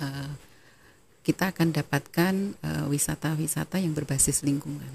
uh, 0.00 0.32
kita 1.22 1.54
akan 1.54 1.70
dapatkan 1.70 2.34
wisata-wisata 2.90 3.78
uh, 3.78 3.82
yang 3.82 3.94
berbasis 3.94 4.42
lingkungan. 4.42 4.90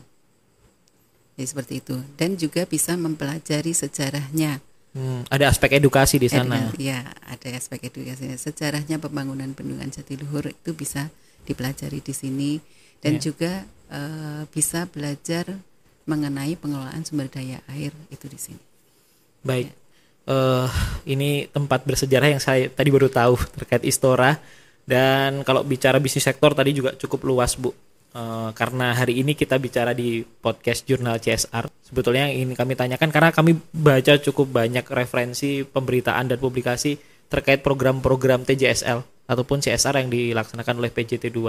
Jadi 1.39 1.47
seperti 1.47 1.74
itu. 1.79 1.95
Dan 2.19 2.36
juga 2.36 2.67
bisa 2.67 3.00
mempelajari 3.00 3.71
sejarahnya 3.71 4.59
Hmm, 4.96 5.27
ada 5.27 5.51
aspek 5.51 5.77
edukasi 5.77 6.17
di 6.17 6.32
sana. 6.32 6.72
ya, 6.79 7.06
ada 7.27 7.48
aspek 7.53 7.91
edukasi. 7.91 8.34
Sejarahnya 8.39 8.98
pembangunan 8.98 9.51
bendungan 9.53 9.91
Jatiluhur 9.91 10.51
itu 10.51 10.72
bisa 10.74 11.12
dipelajari 11.46 12.03
di 12.03 12.13
sini 12.15 12.51
dan 13.00 13.20
yeah. 13.20 13.24
juga 13.24 13.51
uh, 13.94 14.44
bisa 14.51 14.89
belajar 14.89 15.48
mengenai 16.08 16.56
pengelolaan 16.56 17.03
sumber 17.03 17.27
daya 17.27 17.60
air 17.72 17.91
itu 18.10 18.25
di 18.32 18.39
sini. 18.39 18.63
Baik. 19.44 19.70
Ya. 19.70 19.75
Uh, 20.27 20.67
ini 21.08 21.48
tempat 21.48 21.88
bersejarah 21.88 22.36
yang 22.36 22.44
saya 22.44 22.67
tadi 22.67 22.91
baru 22.91 23.08
tahu 23.08 23.39
terkait 23.60 23.88
Istora 23.88 24.36
dan 24.84 25.44
kalau 25.48 25.63
bicara 25.63 26.03
bisnis 26.03 26.27
sektor 26.27 26.51
tadi 26.51 26.75
juga 26.75 26.91
cukup 27.00 27.24
luas 27.24 27.56
Bu 27.56 27.72
Uh, 28.16 28.50
karena 28.56 28.96
hari 28.96 29.20
ini 29.22 29.38
kita 29.38 29.60
bicara 29.62 29.92
di 29.94 30.24
podcast 30.24 30.88
jurnal 30.88 31.20
CSR. 31.22 31.70
Sebetulnya 31.86 32.32
yang 32.32 32.48
ingin 32.48 32.56
kami 32.58 32.74
tanyakan 32.74 33.12
karena 33.14 33.30
kami 33.30 33.60
baca 33.76 34.18
cukup 34.18 34.48
banyak 34.50 34.88
referensi 34.90 35.62
pemberitaan 35.62 36.32
dan 36.32 36.40
publikasi 36.40 36.98
terkait 37.28 37.62
program-program 37.62 38.48
TJSL 38.48 39.28
ataupun 39.28 39.60
CSR 39.60 40.02
yang 40.02 40.10
dilaksanakan 40.10 40.80
oleh 40.80 40.92
PJT2. 40.92 41.40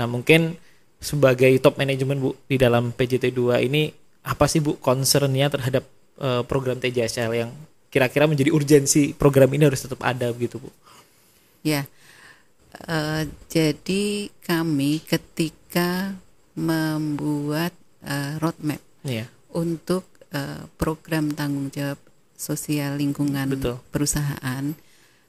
Nah, 0.00 0.06
mungkin 0.08 0.56
sebagai 1.02 1.52
top 1.60 1.76
manajemen 1.76 2.18
Bu 2.18 2.30
di 2.48 2.56
dalam 2.56 2.94
PJT2 2.96 3.40
ini 3.68 3.92
apa 4.24 4.46
sih 4.48 4.62
Bu 4.62 4.80
concernnya 4.80 5.52
terhadap 5.52 5.84
uh, 6.22 6.42
program 6.46 6.80
TJSL 6.80 7.32
yang 7.36 7.50
kira-kira 7.92 8.24
menjadi 8.24 8.48
urgensi 8.54 9.12
program 9.12 9.52
ini 9.52 9.68
harus 9.68 9.84
tetap 9.84 10.00
ada 10.00 10.32
begitu 10.32 10.56
Bu? 10.56 10.70
Ya. 11.62 11.84
Uh, 12.72 13.28
jadi 13.52 14.32
kami 14.40 15.04
ketika 15.04 16.16
membuat 16.56 17.76
uh, 18.04 18.40
roadmap 18.40 18.80
yeah. 19.04 19.28
untuk 19.52 20.08
uh, 20.32 20.64
program 20.80 21.36
tanggung 21.36 21.68
jawab 21.68 22.00
sosial 22.32 22.96
lingkungan 22.96 23.52
Betul. 23.52 23.76
perusahaan, 23.92 24.72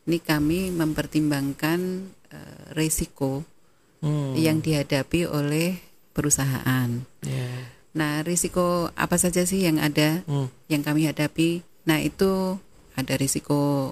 ini 0.07 0.17
kami 0.23 0.71
mempertimbangkan 0.71 1.79
uh, 2.31 2.63
resiko 2.75 3.43
hmm. 3.99 4.39
yang 4.39 4.63
dihadapi 4.63 5.27
oleh 5.27 5.79
perusahaan. 6.15 6.89
Yeah. 7.23 7.59
Nah, 7.93 8.25
risiko 8.25 8.89
apa 8.97 9.21
saja 9.21 9.45
sih 9.45 9.67
yang 9.67 9.77
ada 9.77 10.25
hmm. 10.25 10.47
yang 10.71 10.81
kami 10.81 11.05
hadapi? 11.05 11.61
Nah, 11.85 12.01
itu 12.01 12.57
ada 12.97 13.13
risiko 13.19 13.91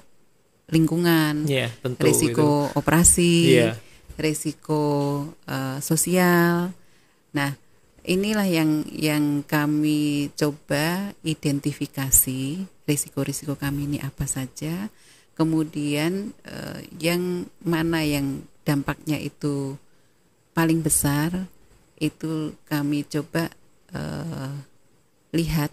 lingkungan, 0.72 1.44
yeah, 1.44 1.68
tentu, 1.84 2.08
risiko 2.08 2.72
itu. 2.72 2.78
operasi. 2.80 3.32
Yeah 3.52 3.76
risiko 4.22 4.82
uh, 5.48 5.78
sosial. 5.80 6.72
Nah, 7.32 7.50
inilah 8.04 8.46
yang 8.48 8.84
yang 8.92 9.24
kami 9.46 10.30
coba 10.36 11.16
identifikasi 11.24 12.66
risiko-risiko 12.84 13.56
kami 13.56 13.88
ini 13.88 13.98
apa 14.02 14.28
saja. 14.28 14.86
Kemudian 15.32 16.36
uh, 16.44 16.80
yang 17.00 17.48
mana 17.64 18.04
yang 18.04 18.44
dampaknya 18.62 19.16
itu 19.16 19.74
paling 20.52 20.84
besar 20.84 21.48
itu 21.96 22.52
kami 22.68 23.08
coba 23.08 23.48
uh, 23.96 24.52
lihat 25.32 25.72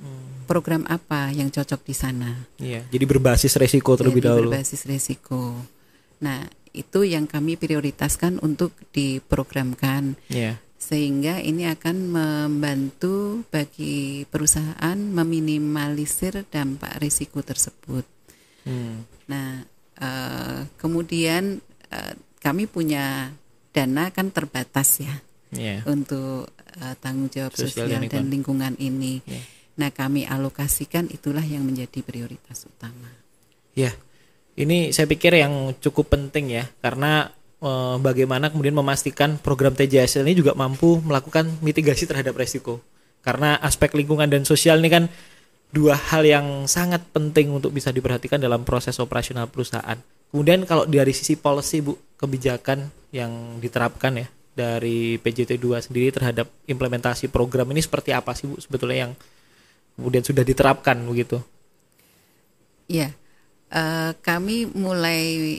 hmm. 0.00 0.48
program 0.48 0.82
apa 0.88 1.30
yang 1.30 1.52
cocok 1.52 1.80
di 1.84 1.94
sana. 1.94 2.32
Iya, 2.56 2.88
jadi 2.88 3.04
berbasis 3.04 3.54
resiko 3.60 3.94
terlebih 3.94 4.24
jadi 4.24 4.28
dahulu. 4.32 4.48
Berbasis 4.50 4.88
resiko. 4.88 5.54
Nah, 6.20 6.44
itu 6.72 7.00
yang 7.02 7.26
kami 7.26 7.58
prioritaskan 7.58 8.38
untuk 8.42 8.74
diprogramkan. 8.94 10.16
Yeah. 10.30 10.58
Sehingga 10.80 11.44
ini 11.44 11.68
akan 11.68 11.96
membantu 12.08 13.44
bagi 13.52 14.24
perusahaan 14.24 14.96
meminimalisir 14.96 16.48
dampak 16.48 16.96
risiko 17.04 17.44
tersebut. 17.44 18.08
Hmm. 18.64 19.04
Nah, 19.28 19.60
uh, 20.00 20.64
kemudian 20.80 21.60
uh, 21.92 22.14
kami 22.40 22.64
punya 22.64 23.28
dana 23.70 24.08
kan 24.10 24.32
terbatas 24.32 25.04
ya 25.04 25.14
yeah. 25.52 25.84
untuk 25.86 26.50
uh, 26.80 26.94
tanggung 26.98 27.30
jawab 27.30 27.54
sosial, 27.54 27.86
sosial 27.86 28.02
dan 28.08 28.32
lingkungan 28.32 28.74
ini. 28.80 29.20
Yeah. 29.28 29.44
Nah, 29.80 29.88
kami 29.88 30.28
alokasikan 30.28 31.08
itulah 31.08 31.40
yang 31.40 31.64
menjadi 31.64 32.04
prioritas 32.04 32.68
utama. 32.68 33.08
Ya. 33.72 33.96
Ini 34.60 34.92
saya 34.92 35.08
pikir 35.08 35.40
yang 35.40 35.72
cukup 35.80 36.12
penting 36.12 36.52
ya 36.52 36.68
karena 36.84 37.32
e, 37.64 37.70
bagaimana 37.96 38.52
kemudian 38.52 38.76
memastikan 38.76 39.40
program 39.40 39.72
TJSL 39.72 40.28
ini 40.28 40.36
juga 40.36 40.52
mampu 40.52 41.00
melakukan 41.00 41.48
mitigasi 41.64 42.04
terhadap 42.04 42.36
resiko. 42.36 42.84
Karena 43.24 43.56
aspek 43.56 43.96
lingkungan 43.96 44.28
dan 44.28 44.44
sosial 44.44 44.84
ini 44.84 44.90
kan 44.92 45.04
dua 45.72 45.96
hal 45.96 46.28
yang 46.28 46.68
sangat 46.68 47.00
penting 47.08 47.56
untuk 47.56 47.72
bisa 47.72 47.88
diperhatikan 47.88 48.36
dalam 48.36 48.68
proses 48.68 49.00
operasional 49.00 49.48
perusahaan. 49.48 49.96
Kemudian 50.28 50.68
kalau 50.68 50.84
dari 50.84 51.16
sisi 51.16 51.40
policy 51.40 51.80
Bu, 51.80 51.96
kebijakan 52.20 52.84
yang 53.16 53.56
diterapkan 53.64 54.12
ya 54.20 54.28
dari 54.52 55.16
PJT 55.16 55.56
2 55.56 55.88
sendiri 55.88 56.12
terhadap 56.12 56.52
implementasi 56.68 57.32
program 57.32 57.70
ini 57.72 57.80
seperti 57.80 58.12
apa 58.12 58.36
sih 58.36 58.44
Bu 58.44 58.60
sebetulnya 58.60 59.08
yang 59.08 59.12
kemudian 59.96 60.24
sudah 60.24 60.44
diterapkan 60.44 60.98
begitu? 61.06 61.40
Ya, 62.90 63.14
uh, 63.70 64.12
kami 64.20 64.66
mulai 64.70 65.58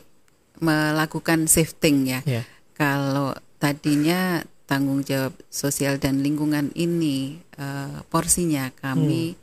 melakukan 0.59 1.47
shifting 1.47 2.11
ya. 2.11 2.21
Yeah. 2.27 2.45
Kalau 2.75 3.33
tadinya 3.57 4.43
tanggung 4.67 5.03
jawab 5.03 5.35
sosial 5.51 5.99
dan 5.99 6.23
lingkungan 6.23 6.71
ini 6.75 7.43
uh, 7.59 8.03
porsinya 8.07 8.71
kami 8.79 9.35
hmm 9.35 9.41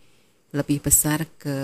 lebih 0.48 0.80
besar 0.80 1.28
ke 1.36 1.56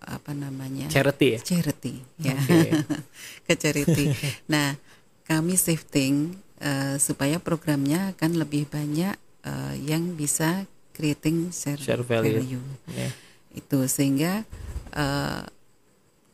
apa 0.00 0.32
namanya 0.34 0.86
charity 0.86 1.38
ya 1.38 1.40
charity 1.42 1.94
ya 2.22 2.38
okay. 2.38 2.70
ke 3.46 3.54
charity 3.58 4.14
nah 4.52 4.78
kami 5.26 5.58
shifting 5.58 6.38
uh, 6.62 6.98
supaya 7.02 7.42
programnya 7.42 8.14
akan 8.14 8.38
lebih 8.38 8.70
banyak 8.70 9.14
uh, 9.42 9.74
yang 9.74 10.14
bisa 10.14 10.66
creating 10.94 11.50
share, 11.54 11.80
share 11.80 12.04
value, 12.04 12.40
value. 12.42 12.64
Yeah. 12.90 13.12
itu 13.56 13.78
sehingga 13.90 14.46
uh, 14.94 15.44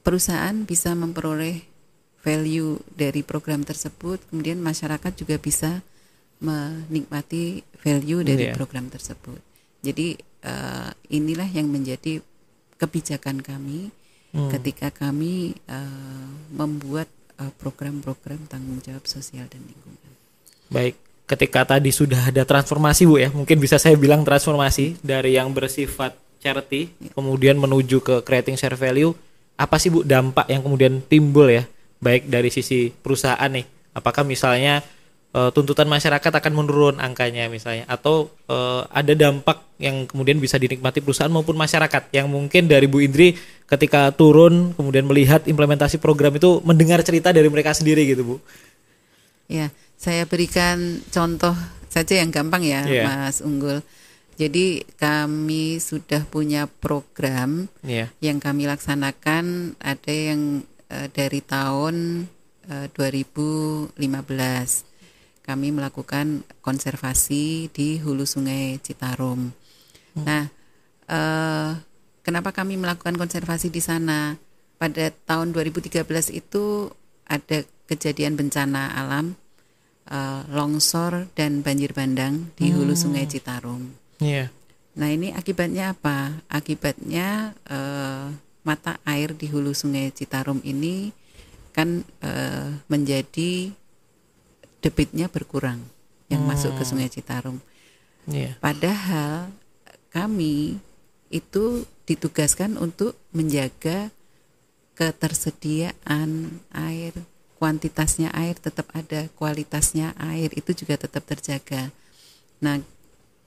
perusahaan 0.05 0.57
bisa 0.65 0.93
memperoleh 0.93 1.65
value 2.21 2.83
dari 2.93 3.23
program 3.23 3.63
tersebut 3.63 4.21
kemudian 4.29 4.59
masyarakat 4.59 5.13
juga 5.15 5.39
bisa 5.39 5.81
menikmati 6.43 7.65
value 7.81 8.21
dari 8.27 8.51
yeah. 8.51 8.57
program 8.57 8.93
tersebut 8.93 9.41
jadi 9.81 10.19
uh, 10.45 10.91
inilah 11.09 11.49
yang 11.49 11.71
menjadi 11.71 12.21
kebijakan 12.77 13.41
kami 13.41 13.95
hmm. 14.37 14.51
ketika 14.53 14.93
kami 14.93 15.57
uh, 15.71 16.29
membuat 16.53 17.09
program-program 17.61 18.41
uh, 18.45 18.49
tanggung 18.49 18.81
jawab 18.81 19.05
sosial 19.05 19.45
dan 19.53 19.61
lingkungan. 19.61 20.13
Baik, 20.73 20.97
ketika 21.27 21.67
tadi 21.77 21.91
sudah 21.91 22.31
ada 22.31 22.47
transformasi 22.47 23.03
Bu 23.05 23.19
ya, 23.19 23.29
mungkin 23.35 23.59
bisa 23.59 23.77
saya 23.77 23.99
bilang 23.99 24.23
transformasi 24.23 25.03
dari 25.03 25.35
yang 25.35 25.51
bersifat 25.51 26.15
charity 26.39 26.95
kemudian 27.13 27.59
menuju 27.59 27.99
ke 28.01 28.15
creating 28.23 28.55
share 28.55 28.79
value. 28.79 29.13
Apa 29.59 29.77
sih 29.83 29.91
Bu 29.91 30.07
dampak 30.07 30.47
yang 30.47 30.63
kemudian 30.63 31.03
timbul 31.03 31.51
ya, 31.51 31.67
baik 31.99 32.31
dari 32.31 32.49
sisi 32.55 32.95
perusahaan 32.95 33.51
nih? 33.51 33.67
Apakah 33.97 34.23
misalnya 34.23 34.85
uh, 35.37 35.51
tuntutan 35.51 35.89
masyarakat 35.91 36.33
akan 36.33 36.53
menurun 36.53 36.97
angkanya 37.03 37.51
misalnya 37.53 37.85
atau 37.91 38.33
uh, 38.49 38.87
ada 38.89 39.13
dampak 39.13 39.61
yang 39.77 40.09
kemudian 40.09 40.41
bisa 40.41 40.57
dinikmati 40.57 41.05
perusahaan 41.05 41.33
maupun 41.33 41.53
masyarakat 41.53 42.09
yang 42.17 42.33
mungkin 42.33 42.65
dari 42.65 42.89
Bu 42.89 43.05
Indri 43.05 43.37
ketika 43.69 44.09
turun 44.17 44.73
kemudian 44.73 45.05
melihat 45.05 45.45
implementasi 45.45 46.01
program 46.01 46.33
itu 46.37 46.65
mendengar 46.65 47.05
cerita 47.05 47.35
dari 47.35 47.49
mereka 47.53 47.77
sendiri 47.77 48.09
gitu 48.09 48.23
Bu. 48.25 48.37
Ya, 49.47 49.71
saya 49.97 50.29
berikan 50.29 51.01
contoh 51.09 51.57
saja 51.89 52.21
yang 52.21 52.31
gampang 52.31 52.63
ya 52.63 52.85
yeah. 52.85 53.05
Mas 53.09 53.41
Unggul. 53.41 53.81
Jadi 54.37 54.85
kami 55.01 55.81
sudah 55.81 56.29
punya 56.29 56.69
program 56.69 57.73
yeah. 57.81 58.13
yang 58.21 58.37
kami 58.37 58.69
laksanakan 58.69 59.77
ada 59.81 60.13
yang 60.13 60.61
uh, 60.93 61.09
dari 61.09 61.41
tahun 61.41 62.29
uh, 62.69 62.87
2015 62.93 63.97
kami 65.47 65.71
melakukan 65.71 66.43
konservasi 66.59 67.71
di 67.71 68.03
hulu 68.03 68.27
sungai 68.27 68.83
Citarum. 68.83 69.55
Hmm. 70.19 70.25
Nah, 70.27 70.45
eh, 71.07 71.71
kenapa 72.27 72.51
kami 72.51 72.75
melakukan 72.75 73.15
konservasi 73.15 73.71
di 73.71 73.79
sana? 73.79 74.35
Pada 74.77 75.09
tahun 75.25 75.55
2013 75.55 76.35
itu 76.35 76.91
ada 77.25 77.63
kejadian 77.87 78.35
bencana 78.35 78.93
alam, 78.99 79.39
eh, 80.07 80.43
longsor 80.51 81.31
dan 81.35 81.61
banjir 81.61 81.93
bandang 81.93 82.51
di 82.55 82.71
hmm. 82.71 82.75
hulu 82.79 82.95
sungai 82.95 83.27
Citarum. 83.27 83.93
Yeah. 84.23 84.49
Nah, 84.97 85.13
ini 85.13 85.35
akibatnya 85.37 85.93
apa? 85.93 86.41
Akibatnya 86.49 87.53
eh, 87.69 88.27
mata 88.67 88.99
air 89.07 89.37
di 89.37 89.47
hulu 89.47 89.77
sungai 89.77 90.11
Citarum 90.11 90.65
ini 90.65 91.13
kan 91.77 92.01
eh, 92.25 92.71
menjadi 92.89 93.71
debitnya 94.81 95.29
berkurang 95.29 95.85
yang 96.33 96.47
hmm. 96.47 96.51
masuk 96.51 96.73
ke 96.79 96.83
Sungai 96.87 97.11
Citarum. 97.11 97.59
Yeah. 98.27 98.59
Padahal 98.59 99.51
kami 100.11 100.81
itu 101.29 101.85
ditugaskan 102.07 102.79
untuk 102.79 103.19
menjaga 103.35 104.15
ketersediaan 104.97 106.63
air, 106.73 107.13
kuantitasnya 107.57 108.33
air 108.37 108.57
tetap 108.57 108.89
ada, 108.93 109.29
kualitasnya 109.37 110.13
air 110.21 110.53
itu 110.53 110.77
juga 110.77 111.01
tetap 111.01 111.25
terjaga. 111.25 111.89
Nah, 112.61 112.81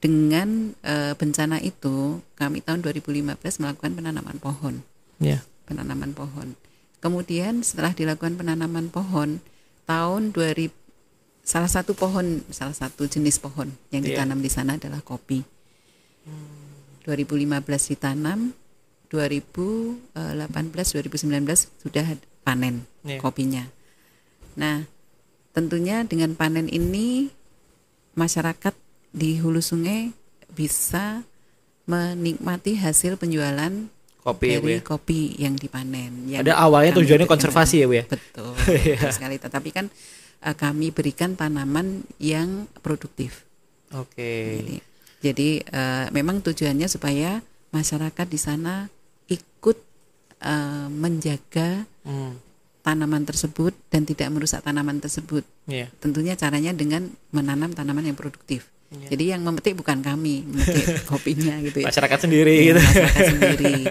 dengan 0.02 0.74
e, 0.82 1.14
bencana 1.14 1.62
itu 1.62 2.24
kami 2.40 2.64
tahun 2.66 2.82
2015 2.82 3.36
melakukan 3.62 3.92
penanaman 3.94 4.38
pohon. 4.42 4.82
Yeah. 5.22 5.46
Penanaman 5.70 6.18
pohon. 6.18 6.58
Kemudian 7.00 7.62
setelah 7.62 7.94
dilakukan 7.94 8.40
penanaman 8.40 8.90
pohon 8.90 9.44
tahun 9.86 10.34
2000 10.34 10.74
salah 11.46 11.72
satu 11.72 11.98
pohon, 11.98 12.46
salah 12.54 12.78
satu 12.78 13.10
jenis 13.10 13.42
pohon 13.42 13.74
yang 13.90 14.06
iya. 14.06 14.22
ditanam 14.22 14.38
yeah. 14.42 14.46
di 14.46 14.52
sana 14.52 14.72
adalah 14.78 15.02
kopi. 15.02 15.42
Hmm. 16.26 17.06
2015 17.06 17.66
ditanam, 17.94 18.54
2018 19.10 20.14
2019 20.14 21.82
sudah 21.82 22.06
panen 22.46 22.86
yeah. 23.02 23.18
kopinya. 23.18 23.66
Nah, 24.58 24.86
tentunya 25.54 26.06
dengan 26.08 26.34
panen 26.34 26.70
ini 26.72 27.30
masyarakat 28.16 28.74
di 29.14 29.42
hulu 29.42 29.62
sungai 29.62 30.14
bisa 30.54 31.26
menikmati 31.90 32.78
hasil 32.78 33.18
penjualan 33.18 33.72
kopi 34.22 34.48
dari 34.62 34.78
ya, 34.78 34.86
kopi 34.86 35.20
yang 35.42 35.58
dipanen. 35.58 36.30
Yang 36.30 36.46
Ada 36.46 36.54
awalnya 36.62 37.02
tujuannya 37.02 37.26
konservasi 37.26 37.82
ya 37.82 37.86
bu 37.90 37.96
ya. 37.98 38.06
Betul, 38.06 38.54
betul 38.94 39.10
sekali. 39.10 39.42
Tetapi 39.42 39.70
kan 39.74 39.86
uh, 40.46 40.56
kami 40.56 40.94
berikan 40.94 41.34
tanaman 41.34 42.06
yang 42.22 42.70
produktif. 42.86 43.50
Oke. 43.96 44.14
Okay. 44.14 44.46
Jadi, 44.62 44.76
jadi 45.20 45.50
uh, 45.74 46.06
memang 46.14 46.46
tujuannya 46.46 46.86
supaya 46.86 47.42
masyarakat 47.74 48.28
di 48.30 48.40
sana 48.40 48.86
ikut 49.30 49.78
uh, 50.46 50.88
menjaga 50.94 51.90
hmm. 52.06 52.49
Tanaman 52.90 53.22
tersebut 53.22 53.78
dan 53.94 54.02
tidak 54.10 54.34
merusak 54.34 54.66
tanaman 54.66 54.98
tersebut. 54.98 55.46
Yeah. 55.70 55.94
Tentunya 56.02 56.34
caranya 56.34 56.74
dengan 56.74 57.14
menanam 57.30 57.78
tanaman 57.78 58.10
yang 58.10 58.18
produktif. 58.18 58.66
Yeah. 58.90 59.14
Jadi 59.14 59.24
yang 59.38 59.46
memetik 59.46 59.78
bukan 59.78 60.02
kami, 60.02 60.50
memetik 60.50 60.86
kopinya 61.12 61.62
gitu 61.62 61.86
ya. 61.86 61.94
Masyarakat 61.94 62.20
sendiri 62.26 62.54
ya, 62.58 62.66
gitu. 62.74 62.82
Masyarakat 62.82 63.26
sendiri. 63.38 63.76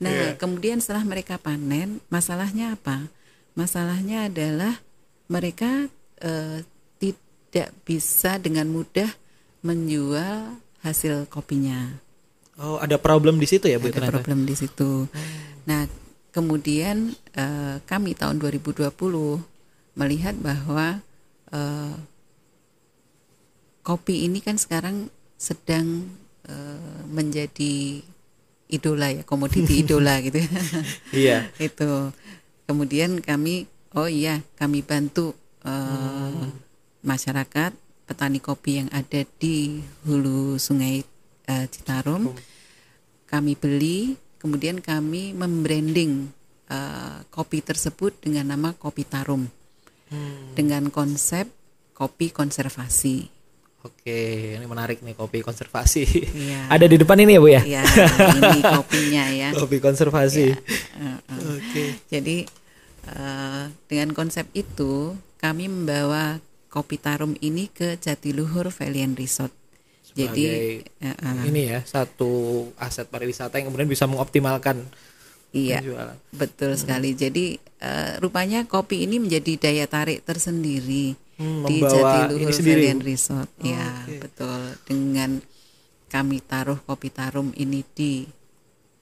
Nah, 0.00 0.32
yeah. 0.32 0.40
kemudian 0.40 0.80
setelah 0.80 1.04
mereka 1.04 1.36
panen, 1.36 2.00
masalahnya 2.08 2.72
apa? 2.72 3.12
Masalahnya 3.52 4.32
adalah 4.32 4.80
mereka 5.28 5.92
uh, 6.24 6.64
tidak 6.96 7.76
bisa 7.84 8.40
dengan 8.40 8.64
mudah 8.72 9.12
menjual 9.60 10.56
hasil 10.80 11.28
kopinya. 11.28 12.00
Oh, 12.56 12.80
ada 12.80 12.96
problem 12.96 13.36
di 13.36 13.44
situ 13.44 13.68
ya, 13.68 13.76
Bu? 13.76 13.92
Ada 13.92 14.08
ternyata? 14.08 14.16
problem 14.16 14.48
di 14.48 14.56
situ. 14.56 15.04
Hmm. 15.04 15.28
Nah, 15.68 15.84
kemudian 16.30 17.14
uh, 17.34 17.82
kami 17.84 18.14
tahun 18.14 18.38
2020 18.38 18.90
melihat 19.98 20.34
bahwa 20.38 21.02
uh, 21.50 21.94
kopi 23.82 24.30
ini 24.30 24.38
kan 24.40 24.58
sekarang 24.58 25.10
sedang 25.34 26.06
uh, 26.46 27.02
menjadi 27.10 28.02
idola 28.70 29.10
ya, 29.10 29.22
komoditi 29.26 29.78
idola 29.82 30.22
gitu 30.22 30.38
ya. 30.38 30.50
Iya. 31.10 31.38
Itu. 31.68 32.14
Kemudian 32.70 33.18
kami 33.18 33.66
Oh 33.90 34.06
iya, 34.06 34.38
kami 34.54 34.86
bantu 34.86 35.34
uh, 35.66 36.30
hmm. 36.30 36.54
masyarakat 37.02 37.74
petani 38.06 38.38
kopi 38.38 38.78
yang 38.78 38.88
ada 38.94 39.26
di 39.42 39.82
hulu 40.06 40.62
Sungai 40.62 41.02
uh, 41.50 41.66
Citarum. 41.66 42.30
Kami 43.26 43.58
beli, 43.58 44.14
kemudian 44.40 44.80
kami 44.80 45.36
membranding 45.36 46.32
uh, 46.72 47.20
kopi 47.28 47.60
tersebut 47.60 48.16
dengan 48.24 48.56
nama 48.56 48.72
Kopi 48.72 49.04
Tarum, 49.04 49.44
hmm. 50.10 50.56
dengan 50.56 50.88
konsep 50.88 51.46
kopi 51.92 52.32
konservasi. 52.32 53.28
Oke, 53.80 54.56
ini 54.60 54.66
menarik 54.68 55.00
nih 55.00 55.16
kopi 55.16 55.40
konservasi. 55.44 56.04
Ya. 56.36 56.68
Ada 56.74 56.84
di 56.88 56.96
depan 57.00 57.16
ini 57.20 57.36
ya 57.36 57.40
bu 57.40 57.48
ya? 57.48 57.62
Iya, 57.64 57.82
ini 58.36 58.60
kopinya 58.60 59.24
ya. 59.32 59.48
Kopi 59.60 59.80
konservasi. 59.80 60.52
Ya. 60.52 60.56
Uh, 61.00 61.16
uh. 61.16 61.40
Oke. 61.56 61.84
Jadi 62.12 62.44
Eh, 63.10 63.64
dengan 63.88 64.12
konsep 64.12 64.46
itu 64.52 65.16
kami 65.40 65.72
membawa 65.72 66.38
kopi 66.68 67.00
tarum 67.00 67.32
ini 67.40 67.72
ke 67.72 67.96
Jatiluhur 67.96 68.68
Valian 68.68 69.16
Resort. 69.16 69.50
Jadi 70.10 70.44
uh, 71.06 71.44
ini 71.46 71.70
ya 71.70 71.80
satu 71.86 72.66
aset 72.76 73.06
pariwisata 73.06 73.62
yang 73.62 73.70
kemudian 73.70 73.90
bisa 73.90 74.10
mengoptimalkan 74.10 74.82
Iya, 75.50 75.82
penjualan. 75.82 76.16
betul 76.30 76.72
hmm. 76.74 76.80
sekali. 76.80 77.10
Jadi 77.18 77.58
uh, 77.82 78.22
rupanya 78.22 78.70
kopi 78.70 79.02
ini 79.02 79.18
menjadi 79.18 79.58
daya 79.58 79.86
tarik 79.90 80.22
tersendiri 80.22 81.18
hmm, 81.42 81.66
di 81.66 81.76
Jatiluhur 81.82 82.54
Valian 82.54 83.02
Resort. 83.02 83.50
Oh, 83.58 83.66
ya, 83.66 84.06
okay. 84.06 84.22
betul. 84.22 84.60
Dengan 84.86 85.42
kami 86.06 86.38
taruh 86.42 86.78
kopi 86.86 87.10
tarum 87.10 87.50
ini 87.58 87.82
di 87.82 88.26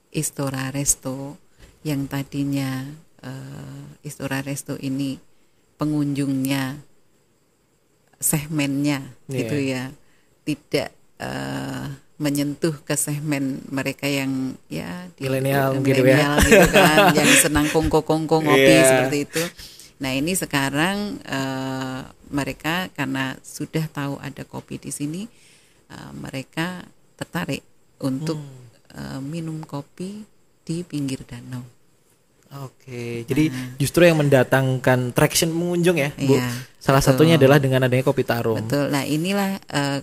Istora 0.09 0.73
Resto 0.73 1.37
yang 1.85 2.09
tadinya 2.09 2.81
uh, 3.21 3.85
Istora 4.01 4.41
Resto 4.41 4.73
ini 4.81 5.21
pengunjungnya 5.77 6.81
segmennya 8.19 9.15
yeah. 9.31 9.37
gitu 9.37 9.57
ya 9.57 9.83
tidak 10.43 10.98
uh, 11.19 11.85
menyentuh 12.19 12.75
ke 12.83 12.99
segmen 12.99 13.63
mereka 13.71 14.03
yang 14.03 14.59
ya 14.67 15.07
milenial 15.15 15.79
gitu 15.79 16.03
ya 16.03 16.35
gitu 16.43 16.67
kan 16.67 17.11
yang 17.19 17.31
senang 17.39 17.67
kongko-kongko 17.71 18.43
ngopi 18.43 18.73
yeah. 18.75 18.87
seperti 18.87 19.17
itu. 19.23 19.43
Nah, 19.99 20.11
ini 20.15 20.31
sekarang 20.31 21.19
uh, 21.27 22.07
mereka 22.31 22.87
karena 22.95 23.35
sudah 23.43 23.83
tahu 23.91 24.15
ada 24.19 24.47
kopi 24.47 24.79
di 24.79 24.91
sini 24.95 25.27
uh, 25.91 26.11
mereka 26.15 26.83
tertarik 27.19 27.63
untuk 27.99 28.39
hmm. 28.39 28.95
uh, 28.95 29.19
minum 29.19 29.59
kopi 29.63 30.23
di 30.63 30.87
pinggir 30.87 31.23
danau. 31.27 31.63
Oke, 32.49 33.29
jadi 33.29 33.53
nah. 33.53 33.77
justru 33.77 34.09
yang 34.09 34.17
mendatangkan 34.25 35.13
traction 35.13 35.53
pengunjung 35.53 36.01
ya, 36.01 36.09
Bu. 36.17 36.33
Iya, 36.33 36.49
Salah 36.81 36.97
betul. 36.97 37.13
satunya 37.13 37.37
adalah 37.37 37.61
dengan 37.61 37.85
adanya 37.85 38.01
kopi 38.01 38.25
tarum. 38.25 38.57
Betul. 38.65 38.89
Nah, 38.89 39.05
inilah 39.05 39.61
uh, 39.69 40.01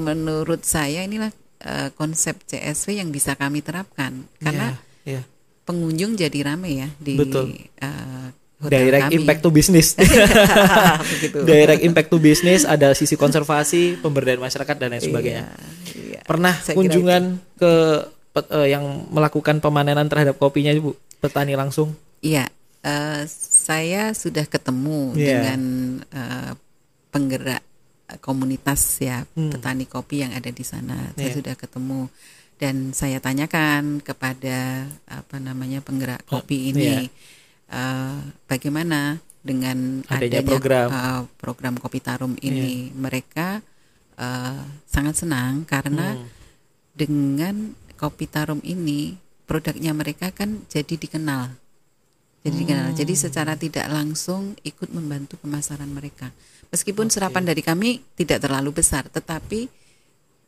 menurut 0.00 0.64
saya 0.64 1.04
inilah 1.04 1.32
uh, 1.64 1.88
konsep 1.92 2.40
CSV 2.48 3.02
yang 3.04 3.08
bisa 3.12 3.36
kami 3.36 3.60
terapkan 3.60 4.24
karena 4.40 4.76
yeah, 5.04 5.20
yeah. 5.20 5.24
pengunjung 5.68 6.16
jadi 6.16 6.38
rame 6.52 6.70
ya 6.72 6.88
di 6.96 7.14
Betul. 7.20 7.56
Uh, 7.82 8.32
direct 8.62 9.10
kami. 9.10 9.16
impact 9.18 9.40
to 9.42 9.50
business. 9.50 9.98
direct 11.50 11.82
impact 11.82 12.08
to 12.14 12.18
business 12.22 12.62
ada 12.62 12.94
sisi 12.94 13.18
konservasi, 13.18 13.98
pemberdayaan 13.98 14.38
masyarakat 14.38 14.76
dan 14.78 14.94
lain 14.94 15.02
sebagainya. 15.02 15.44
Iya, 15.50 15.98
iya. 15.98 16.20
Pernah 16.22 16.54
Saya 16.62 16.78
kunjungan 16.78 17.42
ke 17.58 17.72
uh, 18.38 18.66
yang 18.68 19.10
melakukan 19.10 19.58
pemanenan 19.58 20.06
terhadap 20.06 20.38
kopinya 20.38 20.70
Bu, 20.78 20.94
petani 21.18 21.58
langsung? 21.58 21.98
Iya, 22.22 22.46
uh, 22.86 23.26
saya 23.26 24.14
sudah 24.14 24.46
ketemu 24.46 25.18
yeah. 25.18 25.42
dengan 25.42 25.60
uh, 26.14 26.52
penggerak 27.10 27.66
komunitas 28.20 29.00
ya 29.00 29.24
hmm. 29.24 29.54
petani 29.54 29.86
kopi 29.86 30.26
yang 30.26 30.34
ada 30.34 30.50
di 30.50 30.64
sana. 30.66 31.14
Saya 31.16 31.30
yeah. 31.30 31.36
sudah 31.38 31.54
ketemu 31.56 32.10
dan 32.62 32.94
saya 32.94 33.18
tanyakan 33.18 33.98
kepada 33.98 34.86
apa 35.10 35.42
namanya 35.42 35.82
penggerak 35.82 36.22
kopi 36.30 36.70
ini 36.70 37.10
yeah. 37.10 37.74
uh, 37.74 38.22
bagaimana 38.46 39.18
dengan 39.42 40.06
adanya, 40.06 40.38
adanya 40.38 40.50
program 40.54 40.88
uh, 40.94 41.22
program 41.42 41.74
kopi 41.82 41.98
tarum 41.98 42.38
ini 42.38 42.86
yeah. 42.86 42.94
mereka 42.94 43.58
uh, 44.14 44.62
sangat 44.86 45.18
senang 45.18 45.66
karena 45.66 46.14
hmm. 46.14 46.26
dengan 46.94 47.54
kopi 47.98 48.30
tarum 48.30 48.62
ini 48.62 49.18
produknya 49.42 49.90
mereka 49.90 50.30
kan 50.30 50.62
jadi 50.70 50.94
dikenal 50.94 51.50
jadi 52.46 52.54
hmm. 52.54 52.62
dikenal 52.62 52.88
jadi 52.94 53.14
secara 53.18 53.58
tidak 53.58 53.90
langsung 53.90 54.54
ikut 54.62 54.94
membantu 54.94 55.34
pemasaran 55.42 55.90
mereka 55.90 56.30
Meskipun 56.72 57.06
okay. 57.06 57.20
serapan 57.20 57.44
dari 57.44 57.60
kami 57.60 58.00
tidak 58.16 58.48
terlalu 58.48 58.72
besar, 58.80 59.04
tetapi 59.04 59.68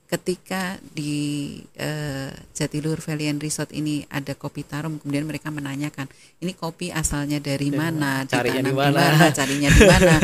ketika 0.05 0.77
di 0.95 1.57
uh, 1.81 2.31
Jatiluhur 2.53 3.01
Valian 3.01 3.41
Resort 3.41 3.73
ini 3.73 4.05
ada 4.09 4.37
kopi 4.37 4.63
tarum, 4.63 5.01
kemudian 5.01 5.25
mereka 5.25 5.49
menanyakan, 5.49 6.07
ini 6.45 6.53
kopi 6.55 6.93
asalnya 6.93 7.41
dari 7.41 7.73
mana, 7.73 8.23
carinya 8.29 8.63
di 8.63 8.73
mana, 8.73 9.05
carinya 9.33 9.69
di 9.73 9.83
mana. 9.85 10.15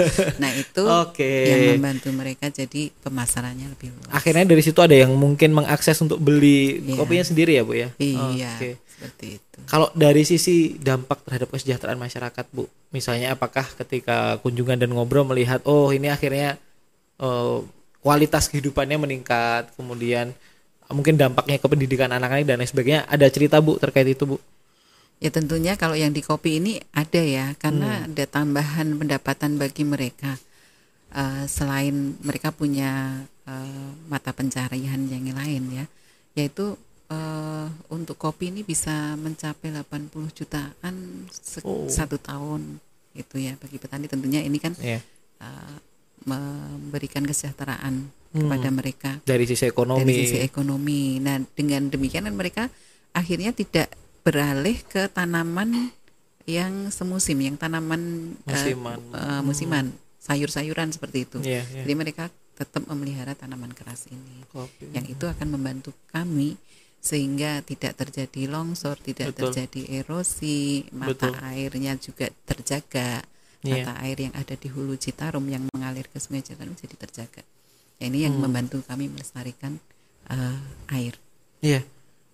nah 0.43 0.53
itu 0.53 0.85
okay. 0.85 1.49
yang 1.49 1.61
membantu 1.77 2.09
mereka 2.13 2.53
jadi 2.53 2.93
pemasarannya 3.03 3.67
lebih 3.73 3.91
luas. 3.93 4.13
Akhirnya 4.13 4.45
dari 4.47 4.63
situ 4.63 4.79
ada 4.85 4.95
yang 4.95 5.11
mungkin 5.17 5.53
mengakses 5.57 5.97
untuk 6.05 6.21
beli 6.21 6.81
yeah. 6.85 6.97
kopinya 7.01 7.25
sendiri 7.25 7.59
ya 7.59 7.63
bu 7.65 7.75
ya. 7.75 7.89
Iya. 7.99 8.53
Okay. 8.61 8.75
Seperti 9.01 9.41
itu. 9.41 9.59
Kalau 9.65 9.89
dari 9.97 10.29
sisi 10.29 10.77
dampak 10.77 11.25
terhadap 11.25 11.49
kesejahteraan 11.49 11.97
masyarakat 11.97 12.45
bu, 12.53 12.69
misalnya 12.93 13.33
apakah 13.33 13.65
ketika 13.81 14.37
kunjungan 14.45 14.77
dan 14.77 14.93
ngobrol 14.93 15.25
melihat, 15.25 15.65
oh 15.65 15.89
ini 15.89 16.13
akhirnya 16.13 16.61
uh, 17.17 17.65
kualitas 18.05 18.53
kehidupannya 18.53 19.01
meningkat, 19.01 19.73
kemudian 19.73 20.37
mungkin 20.93 21.17
dampaknya 21.17 21.57
ke 21.57 21.65
pendidikan 21.65 22.13
anak-anak 22.13 22.45
dan 22.45 22.61
lain 22.61 22.69
sebagainya. 22.69 23.09
Ada 23.09 23.33
cerita 23.33 23.57
bu 23.65 23.81
terkait 23.81 24.05
itu 24.05 24.29
bu? 24.29 24.37
Ya 25.17 25.33
tentunya 25.33 25.81
kalau 25.81 25.97
yang 25.97 26.13
di 26.13 26.21
kopi 26.21 26.61
ini 26.61 26.77
ada 26.93 27.25
ya, 27.25 27.57
karena 27.57 28.05
hmm. 28.05 28.07
ada 28.13 28.25
tambahan 28.29 29.01
pendapatan 29.01 29.57
bagi 29.57 29.89
mereka. 29.89 30.37
Uh, 31.11 31.49
selain 31.49 32.21
mereka 32.23 32.53
punya 32.53 33.25
uh, 33.49 33.89
mata 34.13 34.31
pencarian 34.31 35.09
yang 35.09 35.25
lain 35.33 35.63
ya, 35.73 35.85
yaitu 36.37 36.77
uh, 37.11 37.67
untuk 37.91 38.17
kopi 38.17 38.55
ini 38.55 38.63
bisa 38.63 39.19
mencapai 39.19 39.75
80 39.75 40.39
jutaan 40.39 40.95
oh. 41.67 41.91
satu 41.91 42.17
tahun 42.17 42.79
itu 43.13 43.43
ya 43.43 43.59
bagi 43.59 43.77
petani 43.77 44.07
tentunya 44.07 44.41
ini 44.41 44.59
kan 44.63 44.73
yeah. 44.79 45.03
Iya. 45.03 45.45
uh, 45.45 45.77
memberikan 46.21 47.25
kesejahteraan 47.25 48.07
hmm. 48.07 48.39
kepada 48.39 48.69
mereka 48.71 49.11
dari 49.27 49.45
sisi 49.49 49.67
ekonomi 49.67 50.05
dari 50.07 50.15
sisi 50.29 50.39
ekonomi 50.41 51.19
nah 51.19 51.41
dengan 51.57 51.91
demikian 51.91 52.29
kan 52.29 52.37
mereka 52.37 52.65
akhirnya 53.11 53.51
tidak 53.51 53.91
beralih 54.23 54.79
ke 54.87 55.11
tanaman 55.11 55.91
yang 56.45 56.93
semusim 56.93 57.41
yang 57.41 57.57
tanaman 57.57 58.35
eh, 58.47 58.53
musiman 58.53 58.99
uh, 59.11 59.17
uh, 59.17 59.41
musiman 59.43 59.87
hmm. 59.91 60.21
sayur-sayuran 60.21 60.93
seperti 60.93 61.27
itu 61.27 61.39
yeah, 61.43 61.65
yeah. 61.73 61.83
jadi 61.89 61.95
mereka 61.97 62.25
tetap 62.61 62.85
memelihara 62.85 63.33
tanaman 63.33 63.73
keras 63.73 64.05
ini 64.13 64.45
Kopi. 64.53 64.93
yang 64.93 65.09
itu 65.09 65.25
akan 65.25 65.49
membantu 65.49 65.97
kami 66.13 66.61
sehingga 67.01 67.65
tidak 67.65 67.97
terjadi 67.97 68.53
longsor, 68.53 69.01
tidak 69.01 69.33
Betul. 69.33 69.57
terjadi 69.57 70.05
erosi, 70.05 70.85
mata 70.93 71.33
Betul. 71.33 71.33
airnya 71.41 71.97
juga 71.97 72.29
terjaga. 72.45 73.25
Yeah. 73.65 73.85
Mata 73.85 73.93
air 74.05 74.17
yang 74.21 74.35
ada 74.37 74.57
di 74.57 74.69
hulu 74.69 74.97
Citarum 75.01 75.45
yang 75.49 75.65
mengalir 75.73 76.09
ke 76.09 76.21
Sungai 76.21 76.45
Citarum 76.45 76.77
jadi 76.77 76.97
terjaga. 76.97 77.43
Ya, 78.01 78.09
ini 78.09 78.25
yang 78.29 78.37
hmm. 78.37 78.45
membantu 78.45 78.81
kami 78.85 79.09
melestarikan 79.09 79.81
uh, 80.29 80.61
air. 80.93 81.17
Iya. 81.65 81.81
Yeah. 81.81 81.85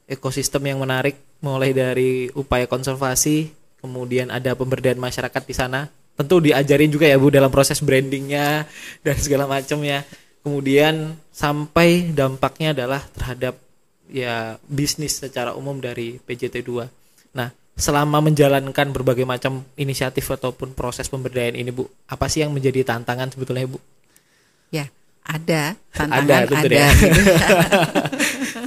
Ekosistem 0.06 0.62
yang 0.70 0.78
menarik 0.78 1.18
mulai 1.42 1.74
dari 1.74 2.30
upaya 2.30 2.70
konservasi, 2.70 3.50
kemudian 3.82 4.30
ada 4.30 4.54
pemberdayaan 4.54 5.02
masyarakat 5.02 5.42
di 5.42 5.54
sana. 5.54 5.90
Tentu 6.14 6.38
diajarin 6.38 6.94
juga 6.94 7.10
ya 7.10 7.18
Bu 7.18 7.34
dalam 7.34 7.50
proses 7.50 7.82
brandingnya 7.82 8.70
dan 9.02 9.16
segala 9.18 9.50
macamnya. 9.50 10.06
Kemudian 10.46 11.18
sampai 11.34 12.14
dampaknya 12.14 12.70
adalah 12.70 13.02
terhadap 13.18 13.65
ya 14.10 14.56
bisnis 14.66 15.18
secara 15.18 15.54
umum 15.54 15.78
dari 15.78 16.18
PJT2. 16.22 16.70
Nah, 17.36 17.50
selama 17.76 18.24
menjalankan 18.24 18.88
berbagai 18.94 19.28
macam 19.28 19.66
inisiatif 19.76 20.24
ataupun 20.32 20.72
proses 20.72 21.12
pemberdayaan 21.12 21.60
ini, 21.60 21.70
Bu, 21.70 21.84
apa 22.08 22.26
sih 22.30 22.40
yang 22.40 22.56
menjadi 22.56 22.82
tantangan 22.86 23.34
sebetulnya, 23.34 23.68
Bu? 23.68 23.78
Ya, 24.72 24.88
ada 25.26 25.76
tantangan 25.92 26.48
ada, 26.48 26.56
ada. 26.64 26.74
Ya. 26.74 26.90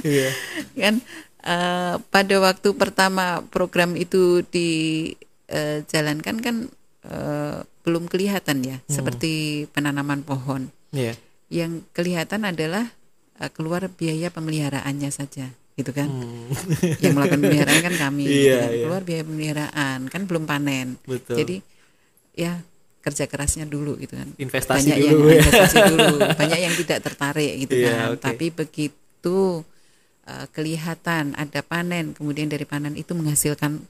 Iya. 0.00 0.32
kan 0.80 0.94
uh, 1.44 2.00
pada 2.08 2.36
waktu 2.40 2.72
pertama 2.72 3.44
program 3.52 4.00
itu 4.00 4.40
dijalankan 4.48 6.36
uh, 6.40 6.42
kan 6.44 6.56
uh, 7.04 7.60
belum 7.84 8.08
kelihatan 8.08 8.64
ya, 8.64 8.76
hmm. 8.80 8.88
seperti 8.88 9.66
penanaman 9.72 10.24
pohon. 10.24 10.72
Yeah. 10.94 11.16
Yang 11.50 11.84
kelihatan 11.92 12.46
adalah 12.46 12.92
uh, 13.40 13.50
keluar 13.50 13.88
biaya 13.88 14.28
pemeliharaannya 14.28 15.10
saja 15.10 15.48
gitu 15.80 15.90
kan 15.96 16.08
hmm. 16.12 17.00
yang 17.02 17.16
melakukan 17.16 17.40
pemeliharaan 17.40 17.80
kan 17.80 17.94
kami 17.96 18.24
iya, 18.28 18.36
gitu 18.36 18.44
kan. 18.44 18.70
iya. 18.70 18.84
keluar 18.84 19.02
biaya 19.02 19.22
pemeliharaan 19.24 19.98
kan 20.12 20.22
belum 20.28 20.44
panen 20.44 20.86
Betul. 21.08 21.36
jadi 21.40 21.56
ya 22.36 22.52
kerja 23.00 23.24
kerasnya 23.24 23.64
dulu 23.64 23.96
gitu 23.96 24.12
kan 24.12 24.28
investasi 24.36 24.92
banyak 24.92 24.98
dulu 25.08 25.26
yang 25.32 25.40
investasi 25.40 25.76
dulu 25.88 26.16
banyak 26.36 26.60
yang 26.60 26.74
tidak 26.76 26.98
tertarik 27.00 27.52
gitu 27.64 27.74
iya, 27.80 27.88
kan 27.88 28.08
okay. 28.12 28.22
tapi 28.28 28.46
begitu 28.52 29.38
uh, 30.28 30.46
kelihatan 30.52 31.32
ada 31.32 31.60
panen 31.64 32.12
kemudian 32.12 32.52
dari 32.52 32.68
panen 32.68 32.92
itu 33.00 33.16
menghasilkan 33.16 33.80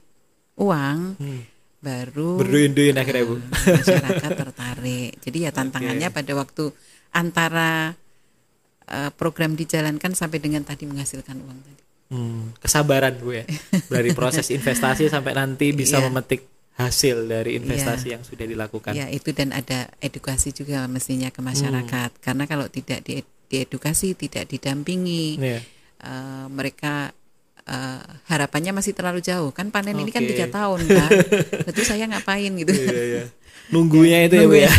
uang 0.55 1.19
hmm. 1.19 1.41
baru 1.83 2.39
berduin-duin 2.39 2.95
akhirnya 2.95 3.23
bu 3.27 3.35
masyarakat 3.51 4.31
tertarik 4.31 5.11
jadi 5.19 5.37
ya 5.43 5.51
tantangannya 5.51 6.07
okay. 6.07 6.17
pada 6.23 6.31
waktu 6.39 6.63
antara 7.11 7.99
Eh, 8.91 9.11
program 9.15 9.55
dijalankan 9.55 10.11
sampai 10.11 10.43
dengan 10.43 10.67
tadi 10.67 10.83
menghasilkan 10.83 11.39
uang 11.39 11.59
tadi. 11.63 11.83
Hmm, 12.11 12.51
kesabaran 12.59 13.23
bu 13.23 13.39
ya 13.39 13.47
dari 13.87 14.11
proses 14.19 14.51
investasi 14.51 15.07
sampai 15.07 15.31
nanti 15.31 15.71
bisa 15.71 16.03
yeah. 16.03 16.11
memetik 16.11 16.43
hasil 16.75 17.23
dari 17.23 17.55
investasi 17.55 18.11
yeah. 18.11 18.13
yang 18.19 18.23
sudah 18.27 18.43
dilakukan. 18.43 18.91
Ya 18.91 19.07
itu 19.07 19.31
dan 19.31 19.55
ada 19.55 19.87
edukasi 20.03 20.51
juga 20.51 20.91
mestinya 20.91 21.31
ke 21.31 21.39
masyarakat 21.39 22.11
hmm. 22.11 22.19
karena 22.19 22.43
kalau 22.51 22.67
tidak 22.67 22.99
di, 23.07 23.23
diedukasi, 23.47 24.11
tidak 24.19 24.51
didampingi. 24.51 25.39
Yeah. 25.39 25.63
Uh, 26.03 26.51
mereka 26.51 27.15
uh, 27.63 28.03
harapannya 28.27 28.75
masih 28.75 28.91
terlalu 28.91 29.23
jauh 29.23 29.55
kan 29.55 29.71
panen 29.71 29.95
okay. 29.95 30.03
ini 30.03 30.11
kan 30.11 30.23
tiga 30.25 30.49
tahun 30.49 30.81
kan 30.89 31.11
itu 31.69 31.81
saya 31.85 32.09
ngapain 32.09 32.49
gitu 32.57 32.73
yeah, 32.73 33.21
yeah. 33.21 33.25
nunggunya 33.69 34.25
itu 34.25 34.35
ya 34.41 34.45
bu 34.49 34.55
ya 34.57 34.71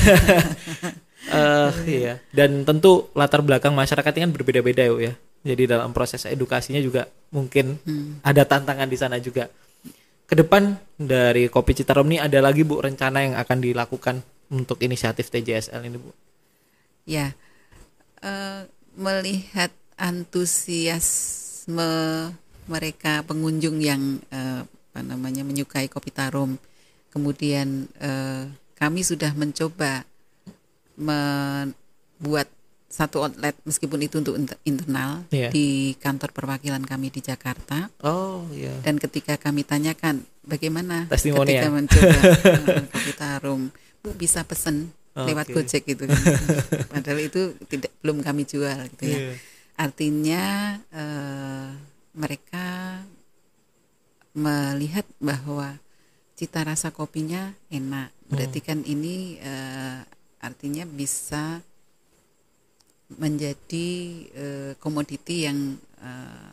uh, 1.33 1.73
iya 1.88 2.21
dan 2.31 2.64
tentu 2.68 3.09
latar 3.16 3.40
belakang 3.42 3.73
masyarakat 3.75 4.12
ini 4.16 4.23
kan 4.29 4.33
berbeda-beda 4.33 4.85
ya. 5.01 5.12
Jadi 5.42 5.66
dalam 5.66 5.90
proses 5.90 6.23
edukasinya 6.23 6.79
juga 6.79 7.11
mungkin 7.35 7.75
hmm. 7.83 8.23
ada 8.23 8.47
tantangan 8.47 8.87
di 8.87 8.95
sana 8.95 9.18
juga. 9.18 9.51
Ke 10.23 10.38
depan 10.38 10.79
dari 10.95 11.51
Kopi 11.51 11.75
Citarum 11.75 12.07
ini 12.09 12.23
ada 12.23 12.38
lagi 12.38 12.62
Bu 12.62 12.79
rencana 12.79 13.27
yang 13.27 13.35
akan 13.35 13.59
dilakukan 13.59 14.23
untuk 14.55 14.79
inisiatif 14.81 15.29
TJSL 15.35 15.83
ini 15.83 15.99
Bu? 15.99 16.14
Ya, 17.03 17.35
uh, 18.23 18.62
melihat 18.95 19.75
antusiasme 19.99 21.83
mereka 22.71 23.27
pengunjung 23.27 23.83
yang 23.83 24.23
uh, 24.31 24.62
apa 24.62 25.01
namanya 25.03 25.42
menyukai 25.42 25.90
Kopi 25.90 26.14
Tarum, 26.14 26.55
kemudian 27.11 27.90
uh, 27.99 28.47
kami 28.79 29.03
sudah 29.03 29.35
mencoba 29.35 30.07
membuat 30.96 32.48
satu 32.92 33.24
outlet 33.24 33.57
meskipun 33.64 34.05
itu 34.05 34.20
untuk 34.20 34.61
internal 34.68 35.24
yeah. 35.33 35.48
di 35.48 35.96
kantor 35.96 36.28
perwakilan 36.37 36.85
kami 36.85 37.09
di 37.09 37.24
Jakarta. 37.24 37.88
Oh 38.05 38.44
iya. 38.52 38.68
Yeah. 38.68 38.78
Dan 38.85 39.00
ketika 39.00 39.40
kami 39.40 39.64
tanyakan 39.64 40.28
bagaimana 40.44 41.09
Testimoni 41.09 41.57
ketika 41.57 41.68
ya? 41.68 41.72
mencoba 41.72 42.18
uh, 42.20 42.85
kopi 42.92 43.12
tarum, 43.16 43.62
Bu 44.05 44.12
bisa 44.12 44.44
pesen 44.44 44.92
oh, 45.16 45.24
lewat 45.24 45.48
okay. 45.48 45.55
Gojek 45.57 45.83
gitu 45.88 46.05
kan. 46.05 46.20
Padahal 46.92 47.20
itu 47.24 47.57
tidak 47.72 47.96
belum 48.05 48.20
kami 48.20 48.44
jual 48.44 48.85
gitu 48.92 49.05
ya. 49.09 49.16
Yeah. 49.16 49.37
Artinya 49.81 50.44
uh, 50.92 51.72
mereka 52.12 53.00
melihat 54.37 55.09
bahwa 55.16 55.81
cita 56.37 56.61
rasa 56.61 56.92
kopinya 56.92 57.57
enak. 57.72 58.12
Berarti 58.28 58.61
hmm. 58.61 58.66
kan 58.68 58.78
ini 58.85 59.40
uh, 59.40 60.05
artinya 60.42 60.85
bisa 60.85 61.62
menjadi 63.16 63.88
uh, 64.35 64.72
komoditi 64.83 65.46
yang 65.46 65.78
uh, 66.02 66.50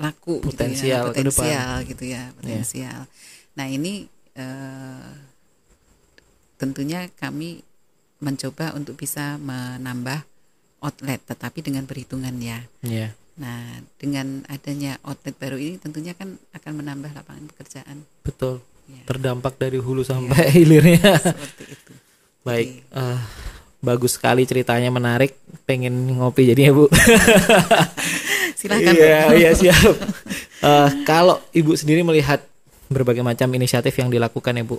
laku 0.00 0.40
potensial 0.40 1.12
gitu 1.12 1.20
ya, 1.20 1.28
potensial 1.28 1.72
gitu 1.84 2.04
ya 2.08 2.22
potensial. 2.32 3.00
Yeah. 3.04 3.56
Nah 3.58 3.66
ini 3.68 4.08
uh, 4.40 5.12
tentunya 6.56 7.10
kami 7.18 7.60
mencoba 8.22 8.72
untuk 8.78 8.96
bisa 8.96 9.36
menambah 9.42 10.22
outlet, 10.80 11.20
tetapi 11.26 11.60
dengan 11.60 11.84
perhitungan 11.84 12.32
ya. 12.40 12.64
Yeah. 12.80 13.12
Nah 13.36 13.84
dengan 14.00 14.46
adanya 14.48 14.96
outlet 15.04 15.36
baru 15.36 15.60
ini 15.60 15.76
tentunya 15.76 16.16
kan 16.16 16.40
akan 16.56 16.72
menambah 16.80 17.12
lapangan 17.12 17.50
pekerjaan. 17.52 18.06
Betul. 18.24 18.64
Ya. 18.88 19.04
Terdampak 19.06 19.60
dari 19.60 19.78
hulu 19.78 20.02
sampai 20.02 20.48
ya. 20.48 20.52
hilirnya. 20.56 21.12
Seperti 21.20 21.64
itu. 21.68 21.91
Baik. 22.42 22.82
Uh, 22.90 23.18
bagus 23.78 24.18
sekali 24.18 24.42
ceritanya 24.46 24.90
menarik. 24.90 25.38
Pengen 25.66 25.94
ngopi 26.18 26.50
jadi 26.50 26.70
ya 26.70 26.72
bu? 26.74 26.86
Silakan 28.58 28.94
iya 28.94 29.20
iya 29.34 29.50
siap. 29.54 29.94
Uh, 30.62 30.90
kalau 31.06 31.42
ibu 31.54 31.74
sendiri 31.74 32.02
melihat 32.06 32.42
berbagai 32.90 33.22
macam 33.22 33.50
inisiatif 33.54 33.94
yang 33.98 34.10
dilakukan 34.10 34.54
ya 34.58 34.64
bu? 34.66 34.78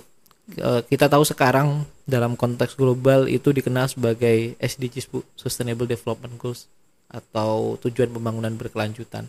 Uh, 0.60 0.84
kita 0.84 1.08
tahu 1.08 1.24
sekarang 1.24 1.88
dalam 2.04 2.36
konteks 2.36 2.76
global 2.76 3.28
itu 3.32 3.48
dikenal 3.48 3.88
sebagai 3.88 4.56
SDGs 4.60 5.08
bu 5.08 5.24
Sustainable 5.32 5.88
Development 5.88 6.36
Goals 6.36 6.68
atau 7.08 7.80
tujuan 7.80 8.12
pembangunan 8.12 8.52
berkelanjutan. 8.52 9.24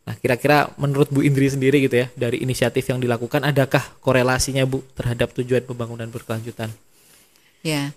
Nah, 0.00 0.16
kira-kira 0.16 0.72
menurut 0.80 1.12
Bu 1.12 1.20
Indri 1.22 1.46
sendiri 1.46 1.84
gitu 1.84 2.02
ya, 2.02 2.10
dari 2.16 2.40
inisiatif 2.42 2.82
yang 2.88 2.98
dilakukan, 2.98 3.44
adakah 3.46 3.84
korelasinya 4.00 4.64
Bu 4.64 4.82
terhadap 4.96 5.30
tujuan 5.36 5.62
pembangunan 5.62 6.08
berkelanjutan? 6.10 6.72
Ya, 7.60 7.92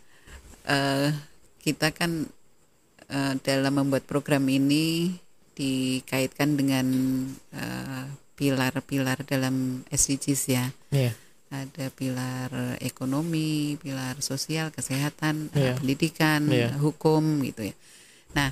uh, 0.67 1.15
kita 1.63 1.95
kan 1.95 2.27
uh, 3.07 3.33
dalam 3.39 3.73
membuat 3.79 4.03
program 4.03 4.43
ini 4.51 5.15
dikaitkan 5.53 6.57
dengan 6.57 6.87
eh, 7.53 8.09
pilar-pilar 8.33 9.21
uh, 9.21 9.27
dalam 9.29 9.85
SDGs 9.85 10.41
ya. 10.49 10.65
Yeah. 10.89 11.13
Ada 11.53 11.93
pilar 11.93 12.49
ekonomi, 12.81 13.77
pilar 13.77 14.17
sosial, 14.25 14.73
kesehatan, 14.73 15.53
yeah. 15.53 15.77
pendidikan, 15.77 16.49
yeah. 16.49 16.73
hukum 16.81 17.45
gitu 17.45 17.69
ya. 17.69 17.75
Nah, 18.33 18.49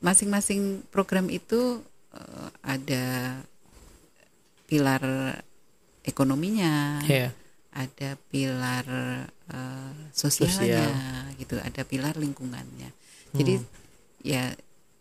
masing-masing 0.00 0.80
uh, 0.80 0.84
program 0.88 1.28
itu 1.28 1.84
uh, 2.16 2.48
ada 2.64 3.36
pilar 4.64 5.04
ekonominya, 6.08 7.04
yeah. 7.04 7.36
Ada 7.72 8.20
pilar 8.28 8.84
uh, 9.48 9.92
sosialnya 10.12 10.84
Sosial. 10.84 11.40
gitu 11.40 11.56
ada 11.56 11.82
pilar 11.88 12.14
lingkungannya 12.20 12.92
jadi 13.32 13.54
hmm. 13.58 13.68
ya 14.22 14.52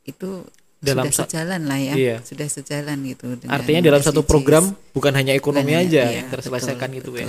itu 0.07 0.47
dalam 0.81 1.13
sudah 1.13 1.29
sejalan 1.29 1.61
lah 1.69 1.77
ya 1.77 1.93
iya. 1.93 2.17
sudah 2.25 2.47
sejalan 2.49 2.97
gitu 3.05 3.37
artinya 3.45 3.85
dalam 3.85 4.01
SDGs. 4.01 4.09
satu 4.17 4.21
program 4.25 4.73
bukan 4.97 5.13
hanya 5.13 5.37
ekonomi 5.37 5.77
bukan 5.77 5.85
aja 5.85 6.03
iya, 6.09 6.25
yang 6.25 6.27
terselesaikan 6.33 6.89
betul, 6.89 6.97
gitu 6.97 7.11
ya 7.21 7.27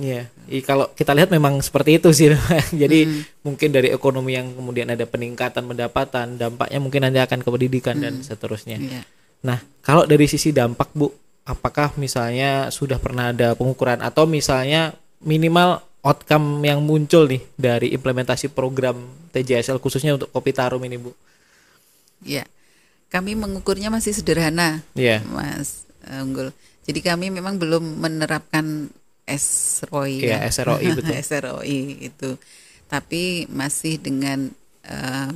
iya 0.00 0.22
uh. 0.24 0.62
kalau 0.64 0.88
kita 0.96 1.12
lihat 1.12 1.28
memang 1.28 1.60
seperti 1.60 2.00
itu 2.00 2.08
sih 2.16 2.32
jadi 2.82 2.98
hmm. 3.04 3.44
mungkin 3.44 3.68
dari 3.76 3.92
ekonomi 3.92 4.40
yang 4.40 4.56
kemudian 4.56 4.88
ada 4.88 5.04
peningkatan 5.04 5.68
pendapatan 5.68 6.40
dampaknya 6.40 6.80
mungkin 6.80 7.04
nanti 7.04 7.20
akan 7.20 7.44
ke 7.44 7.48
pendidikan 7.52 8.00
hmm. 8.00 8.04
dan 8.08 8.14
seterusnya 8.24 8.80
iya. 8.80 9.02
nah 9.44 9.60
kalau 9.84 10.08
dari 10.08 10.24
sisi 10.24 10.48
dampak 10.56 10.96
bu 10.96 11.25
apakah 11.46 11.94
misalnya 11.94 12.68
sudah 12.74 12.98
pernah 12.98 13.30
ada 13.30 13.54
pengukuran 13.54 14.02
atau 14.02 14.26
misalnya 14.26 14.98
minimal 15.22 15.80
outcome 16.02 16.62
yang 16.66 16.82
muncul 16.82 17.26
nih 17.26 17.42
dari 17.54 17.94
implementasi 17.94 18.50
program 18.50 18.98
TJSL 19.30 19.78
khususnya 19.78 20.18
untuk 20.18 20.30
kopi 20.34 20.50
tarum 20.50 20.82
ini 20.82 20.98
Bu? 20.98 21.14
Ya, 22.22 22.46
kami 23.10 23.38
mengukurnya 23.38 23.90
masih 23.90 24.14
sederhana, 24.14 24.82
ya. 24.98 25.22
Mas 25.30 25.86
uh, 26.06 26.22
Unggul. 26.26 26.50
Jadi 26.86 27.02
kami 27.02 27.34
memang 27.34 27.58
belum 27.58 27.98
menerapkan 27.98 28.90
SROI, 29.26 30.22
ya, 30.22 30.42
ya. 30.42 30.50
SROI 30.50 30.86
betul. 30.98 31.14
SROI 31.14 31.80
itu, 32.10 32.30
tapi 32.86 33.50
masih 33.50 33.98
dengan 33.98 34.54
uh, 34.86 35.30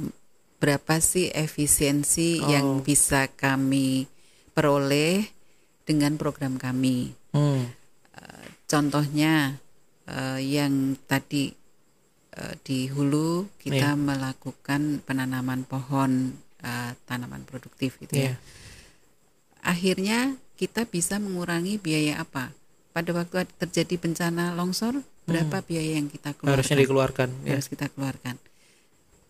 berapa 0.62 1.02
sih 1.02 1.34
efisiensi 1.34 2.38
oh. 2.42 2.46
yang 2.46 2.66
bisa 2.86 3.26
kami 3.26 4.06
peroleh 4.54 5.39
dengan 5.90 6.14
program 6.14 6.54
kami. 6.54 7.10
Hmm. 7.34 7.66
Uh, 8.14 8.46
contohnya 8.70 9.58
uh, 10.06 10.38
yang 10.38 10.94
tadi 11.10 11.50
uh, 12.38 12.54
di 12.62 12.86
hulu 12.86 13.50
kita 13.58 13.90
yeah. 13.90 13.98
melakukan 13.98 15.02
penanaman 15.02 15.66
pohon 15.66 16.38
uh, 16.62 16.94
tanaman 17.10 17.42
produktif 17.42 17.98
gitu 17.98 18.14
yeah. 18.14 18.22
ya. 18.22 18.30
Iya. 18.30 18.34
Akhirnya 19.66 20.18
kita 20.54 20.86
bisa 20.86 21.18
mengurangi 21.18 21.82
biaya 21.82 22.22
apa? 22.22 22.54
Pada 22.94 23.10
waktu 23.10 23.50
terjadi 23.58 23.98
bencana 23.98 24.54
longsor, 24.54 25.02
berapa 25.26 25.58
hmm. 25.58 25.66
biaya 25.66 25.92
yang 25.98 26.06
kita 26.06 26.38
keluarkan? 26.38 26.54
Harusnya 26.54 26.78
dikeluarkan. 26.78 27.28
Ya. 27.42 27.50
Harus 27.58 27.66
kita 27.66 27.86
keluarkan. 27.90 28.38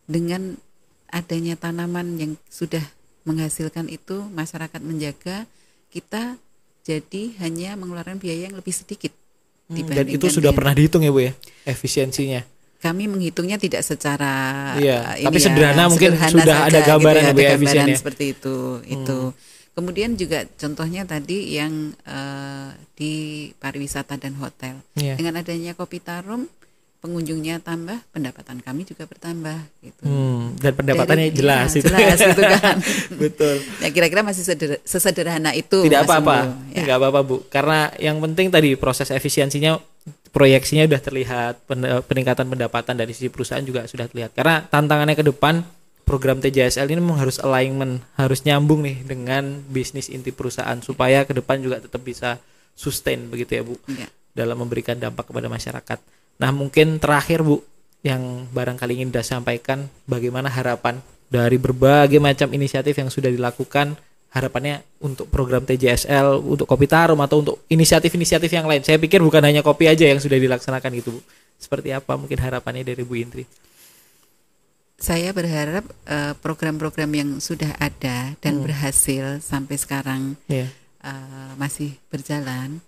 Dengan 0.04 0.60
adanya 1.08 1.56
tanaman 1.56 2.20
yang 2.20 2.32
sudah 2.48 2.82
menghasilkan 3.28 3.90
itu, 3.92 4.26
masyarakat 4.32 4.80
menjaga, 4.80 5.44
kita 5.92 6.40
jadi 6.84 7.22
hanya 7.44 7.76
mengeluarkan 7.76 8.18
biaya 8.18 8.48
yang 8.50 8.56
lebih 8.56 8.72
sedikit 8.72 9.12
Hmm, 9.70 9.86
dan 9.86 10.06
itu 10.10 10.26
sudah 10.26 10.50
pernah 10.50 10.74
dihitung 10.74 11.06
ya 11.06 11.14
Bu 11.14 11.22
ya 11.22 11.32
efisiensinya. 11.62 12.42
Kami 12.82 13.06
menghitungnya 13.06 13.60
tidak 13.60 13.86
secara 13.86 14.74
iya, 14.80 15.14
uh, 15.14 15.30
tapi 15.30 15.38
ya, 15.38 15.44
sederhana 15.46 15.86
mungkin 15.86 16.16
sederhana 16.16 16.32
sudah 16.34 16.56
saja, 16.58 16.68
ada 16.74 16.80
gambaran 16.82 17.22
gitu 17.22 17.28
ya, 17.28 17.30
ada 17.30 17.42
gambaran 17.54 17.86
seperti 17.94 18.24
itu. 18.34 18.56
Hmm. 18.82 18.94
Itu. 18.98 19.18
Kemudian 19.70 20.10
juga 20.18 20.42
contohnya 20.58 21.06
tadi 21.06 21.54
yang 21.54 21.94
uh, 22.02 22.74
di 22.98 23.46
pariwisata 23.62 24.18
dan 24.18 24.34
hotel. 24.42 24.82
Yeah. 24.98 25.14
Dengan 25.14 25.38
adanya 25.38 25.78
Kopi 25.78 26.02
Tarum 26.02 26.50
pengunjungnya 27.00 27.64
tambah, 27.64 27.96
pendapatan 28.12 28.60
kami 28.60 28.84
juga 28.84 29.08
bertambah 29.08 29.56
gitu. 29.80 30.04
Hmm, 30.04 30.52
dan 30.60 30.72
pendapatannya 30.76 31.32
Dari, 31.32 31.36
jelas 31.40 31.72
ya, 31.72 31.80
itu. 31.80 31.88
Jelas 31.88 32.20
itu 32.20 32.42
kan. 32.44 32.76
Betul. 33.24 33.54
Ya 33.80 33.88
kira-kira 33.88 34.20
masih 34.20 34.44
seder, 34.44 34.84
sesederhana 34.84 35.56
itu. 35.56 35.80
Tidak 35.80 36.04
apa-apa. 36.04 36.52
Ya. 36.76 36.84
Enggak 36.84 36.96
apa-apa, 37.00 37.20
Bu. 37.24 37.36
Karena 37.48 37.88
yang 37.96 38.20
penting 38.20 38.52
tadi 38.52 38.76
proses 38.76 39.08
efisiensinya 39.08 39.80
proyeksinya 40.30 40.86
sudah 40.86 41.02
terlihat, 41.02 41.54
peningkatan 42.06 42.46
pendapatan 42.46 42.94
dari 42.94 43.10
sisi 43.16 43.32
perusahaan 43.32 43.64
juga 43.64 43.88
sudah 43.88 44.06
terlihat. 44.06 44.36
Karena 44.36 44.62
tantangannya 44.68 45.16
ke 45.18 45.24
depan 45.26 45.64
program 46.06 46.38
TJSL 46.42 46.90
ini 46.90 47.00
memang 47.00 47.22
harus 47.22 47.40
alignment, 47.40 48.04
harus 48.14 48.44
nyambung 48.44 48.82
nih 48.84 49.02
dengan 49.06 49.62
bisnis 49.72 50.12
inti 50.12 50.30
perusahaan 50.34 50.78
supaya 50.82 51.24
ke 51.24 51.32
depan 51.34 51.62
juga 51.62 51.80
tetap 51.82 52.02
bisa 52.04 52.38
sustain 52.76 53.26
begitu 53.32 53.56
ya, 53.56 53.62
Bu. 53.64 53.74
Ya. 53.88 54.08
Dalam 54.30 54.60
memberikan 54.60 55.00
dampak 55.00 55.32
kepada 55.32 55.50
masyarakat. 55.50 56.19
Nah 56.40 56.50
mungkin 56.57 56.96
terakhir 56.96 57.44
Bu, 57.44 57.61
yang 58.00 58.48
barangkali 58.48 58.96
ingin 58.96 59.12
Anda 59.12 59.20
sampaikan 59.20 59.92
bagaimana 60.09 60.48
harapan 60.48 61.05
dari 61.29 61.61
berbagai 61.61 62.16
macam 62.16 62.48
inisiatif 62.50 62.96
yang 62.96 63.12
sudah 63.12 63.29
dilakukan 63.29 63.94
harapannya 64.31 64.81
untuk 65.03 65.26
program 65.29 65.66
TJSL 65.66 66.40
untuk 66.40 66.64
Kopi 66.64 66.87
Tarum 66.87 67.18
atau 67.20 67.42
untuk 67.42 67.57
inisiatif-inisiatif 67.66 68.50
yang 68.50 68.66
lain. 68.66 68.81
Saya 68.87 68.96
pikir 68.96 69.20
bukan 69.20 69.42
hanya 69.42 69.61
kopi 69.61 69.90
aja 69.90 70.07
yang 70.07 70.22
sudah 70.22 70.38
dilaksanakan 70.38 70.90
gitu, 71.03 71.18
Bu. 71.18 71.20
Seperti 71.61 71.92
apa 71.92 72.14
mungkin 72.16 72.38
harapannya 72.38 72.87
dari 72.87 73.03
Bu 73.03 73.18
Indri? 73.18 73.44
Saya 75.00 75.35
berharap 75.35 75.85
eh, 76.07 76.35
program-program 76.38 77.11
uh, 77.11 77.16
yang 77.16 77.31
sudah 77.42 77.74
ada 77.81 78.37
dan 78.38 78.61
hmm. 78.61 78.64
berhasil 78.64 79.24
sampai 79.42 79.76
sekarang 79.81 80.37
yeah. 80.46 80.68
Iya. 80.68 81.11
uh, 81.11 81.53
masih 81.59 81.96
berjalan. 82.12 82.79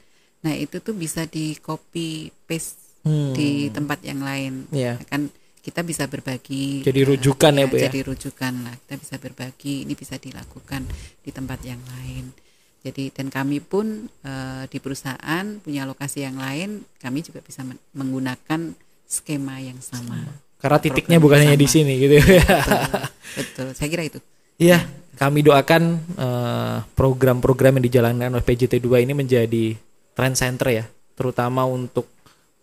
Nah, 0.45 0.55
itu 0.55 0.79
tuh 0.79 0.95
bisa 0.95 1.25
di 1.27 1.57
copy 1.59 2.31
paste 2.47 2.92
hmm. 3.07 3.33
di 3.35 3.69
tempat 3.71 4.03
yang 4.03 4.21
lain. 4.23 4.67
Yeah. 4.71 4.99
kan 5.07 5.31
kita 5.63 5.87
bisa 5.87 6.11
berbagi. 6.11 6.83
Jadi 6.83 7.01
rujukan 7.07 7.53
ya, 7.55 7.63
ya 7.63 7.71
bu 7.71 7.75
ya 7.79 7.83
jadi 7.87 8.01
rujukan 8.03 8.53
lah. 8.67 8.75
Kita 8.83 8.95
bisa 8.99 9.15
berbagi 9.23 9.87
ini 9.87 9.95
bisa 9.95 10.19
dilakukan 10.19 10.83
di 11.23 11.31
tempat 11.31 11.63
yang 11.63 11.79
lain. 11.87 12.35
Jadi 12.83 13.15
dan 13.15 13.31
kami 13.31 13.63
pun 13.63 14.11
uh, 14.27 14.67
di 14.67 14.83
perusahaan 14.83 15.47
punya 15.63 15.87
lokasi 15.87 16.27
yang 16.27 16.35
lain 16.35 16.83
kami 16.99 17.23
juga 17.23 17.39
bisa 17.39 17.63
menggunakan 17.95 18.75
skema 19.07 19.63
yang 19.63 19.79
sama. 19.79 20.19
Karena 20.59 20.79
titiknya 20.83 21.23
bukan 21.23 21.47
hanya 21.47 21.55
di 21.55 21.69
sini 21.71 21.95
gitu 22.03 22.19
ya. 22.19 22.27
Betul, 22.27 22.51
betul. 23.39 23.69
Saya 23.79 23.89
kira 23.91 24.03
itu. 24.03 24.19
Iya 24.59 24.83
kami 25.17 25.45
doakan 25.45 25.83
eh, 26.17 26.77
program-program 26.97 27.73
uh, 27.73 27.77
yang 27.79 27.85
dijalankan 27.87 28.31
oleh 28.33 28.45
PJT2 28.45 29.07
ini 29.07 29.13
menjadi 29.15 29.65
trend 30.17 30.37
center 30.37 30.69
ya 30.73 30.85
terutama 31.13 31.69
untuk 31.69 32.09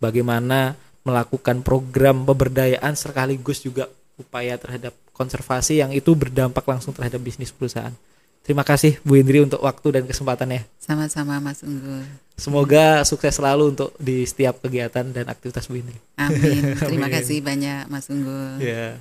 bagaimana 0.00 0.74
melakukan 1.04 1.62
program 1.64 2.24
pemberdayaan 2.26 2.96
sekaligus 2.96 3.64
juga 3.64 3.88
upaya 4.20 4.56
terhadap 4.60 4.92
konservasi 5.16 5.80
yang 5.80 5.92
itu 5.92 6.12
berdampak 6.12 6.64
langsung 6.68 6.92
terhadap 6.92 7.20
bisnis 7.20 7.52
perusahaan. 7.52 7.92
Terima 8.40 8.64
kasih 8.64 8.96
Bu 9.04 9.20
Indri 9.20 9.44
untuk 9.44 9.60
waktu 9.60 10.00
dan 10.00 10.04
kesempatannya. 10.08 10.64
Sama-sama 10.80 11.36
Mas 11.40 11.60
Unggul. 11.60 12.04
Semoga 12.40 13.04
sukses 13.04 13.36
selalu 13.36 13.76
untuk 13.76 13.92
di 14.00 14.24
setiap 14.24 14.64
kegiatan 14.64 15.04
dan 15.12 15.28
aktivitas 15.28 15.68
Bu 15.68 15.76
Indri. 15.76 15.96
Amin. 16.16 16.72
Terima 16.88 17.08
Amin. 17.08 17.16
kasih 17.20 17.44
banyak 17.44 17.84
Mas 17.92 18.08
Unggul. 18.08 18.60
Yeah. 18.64 18.99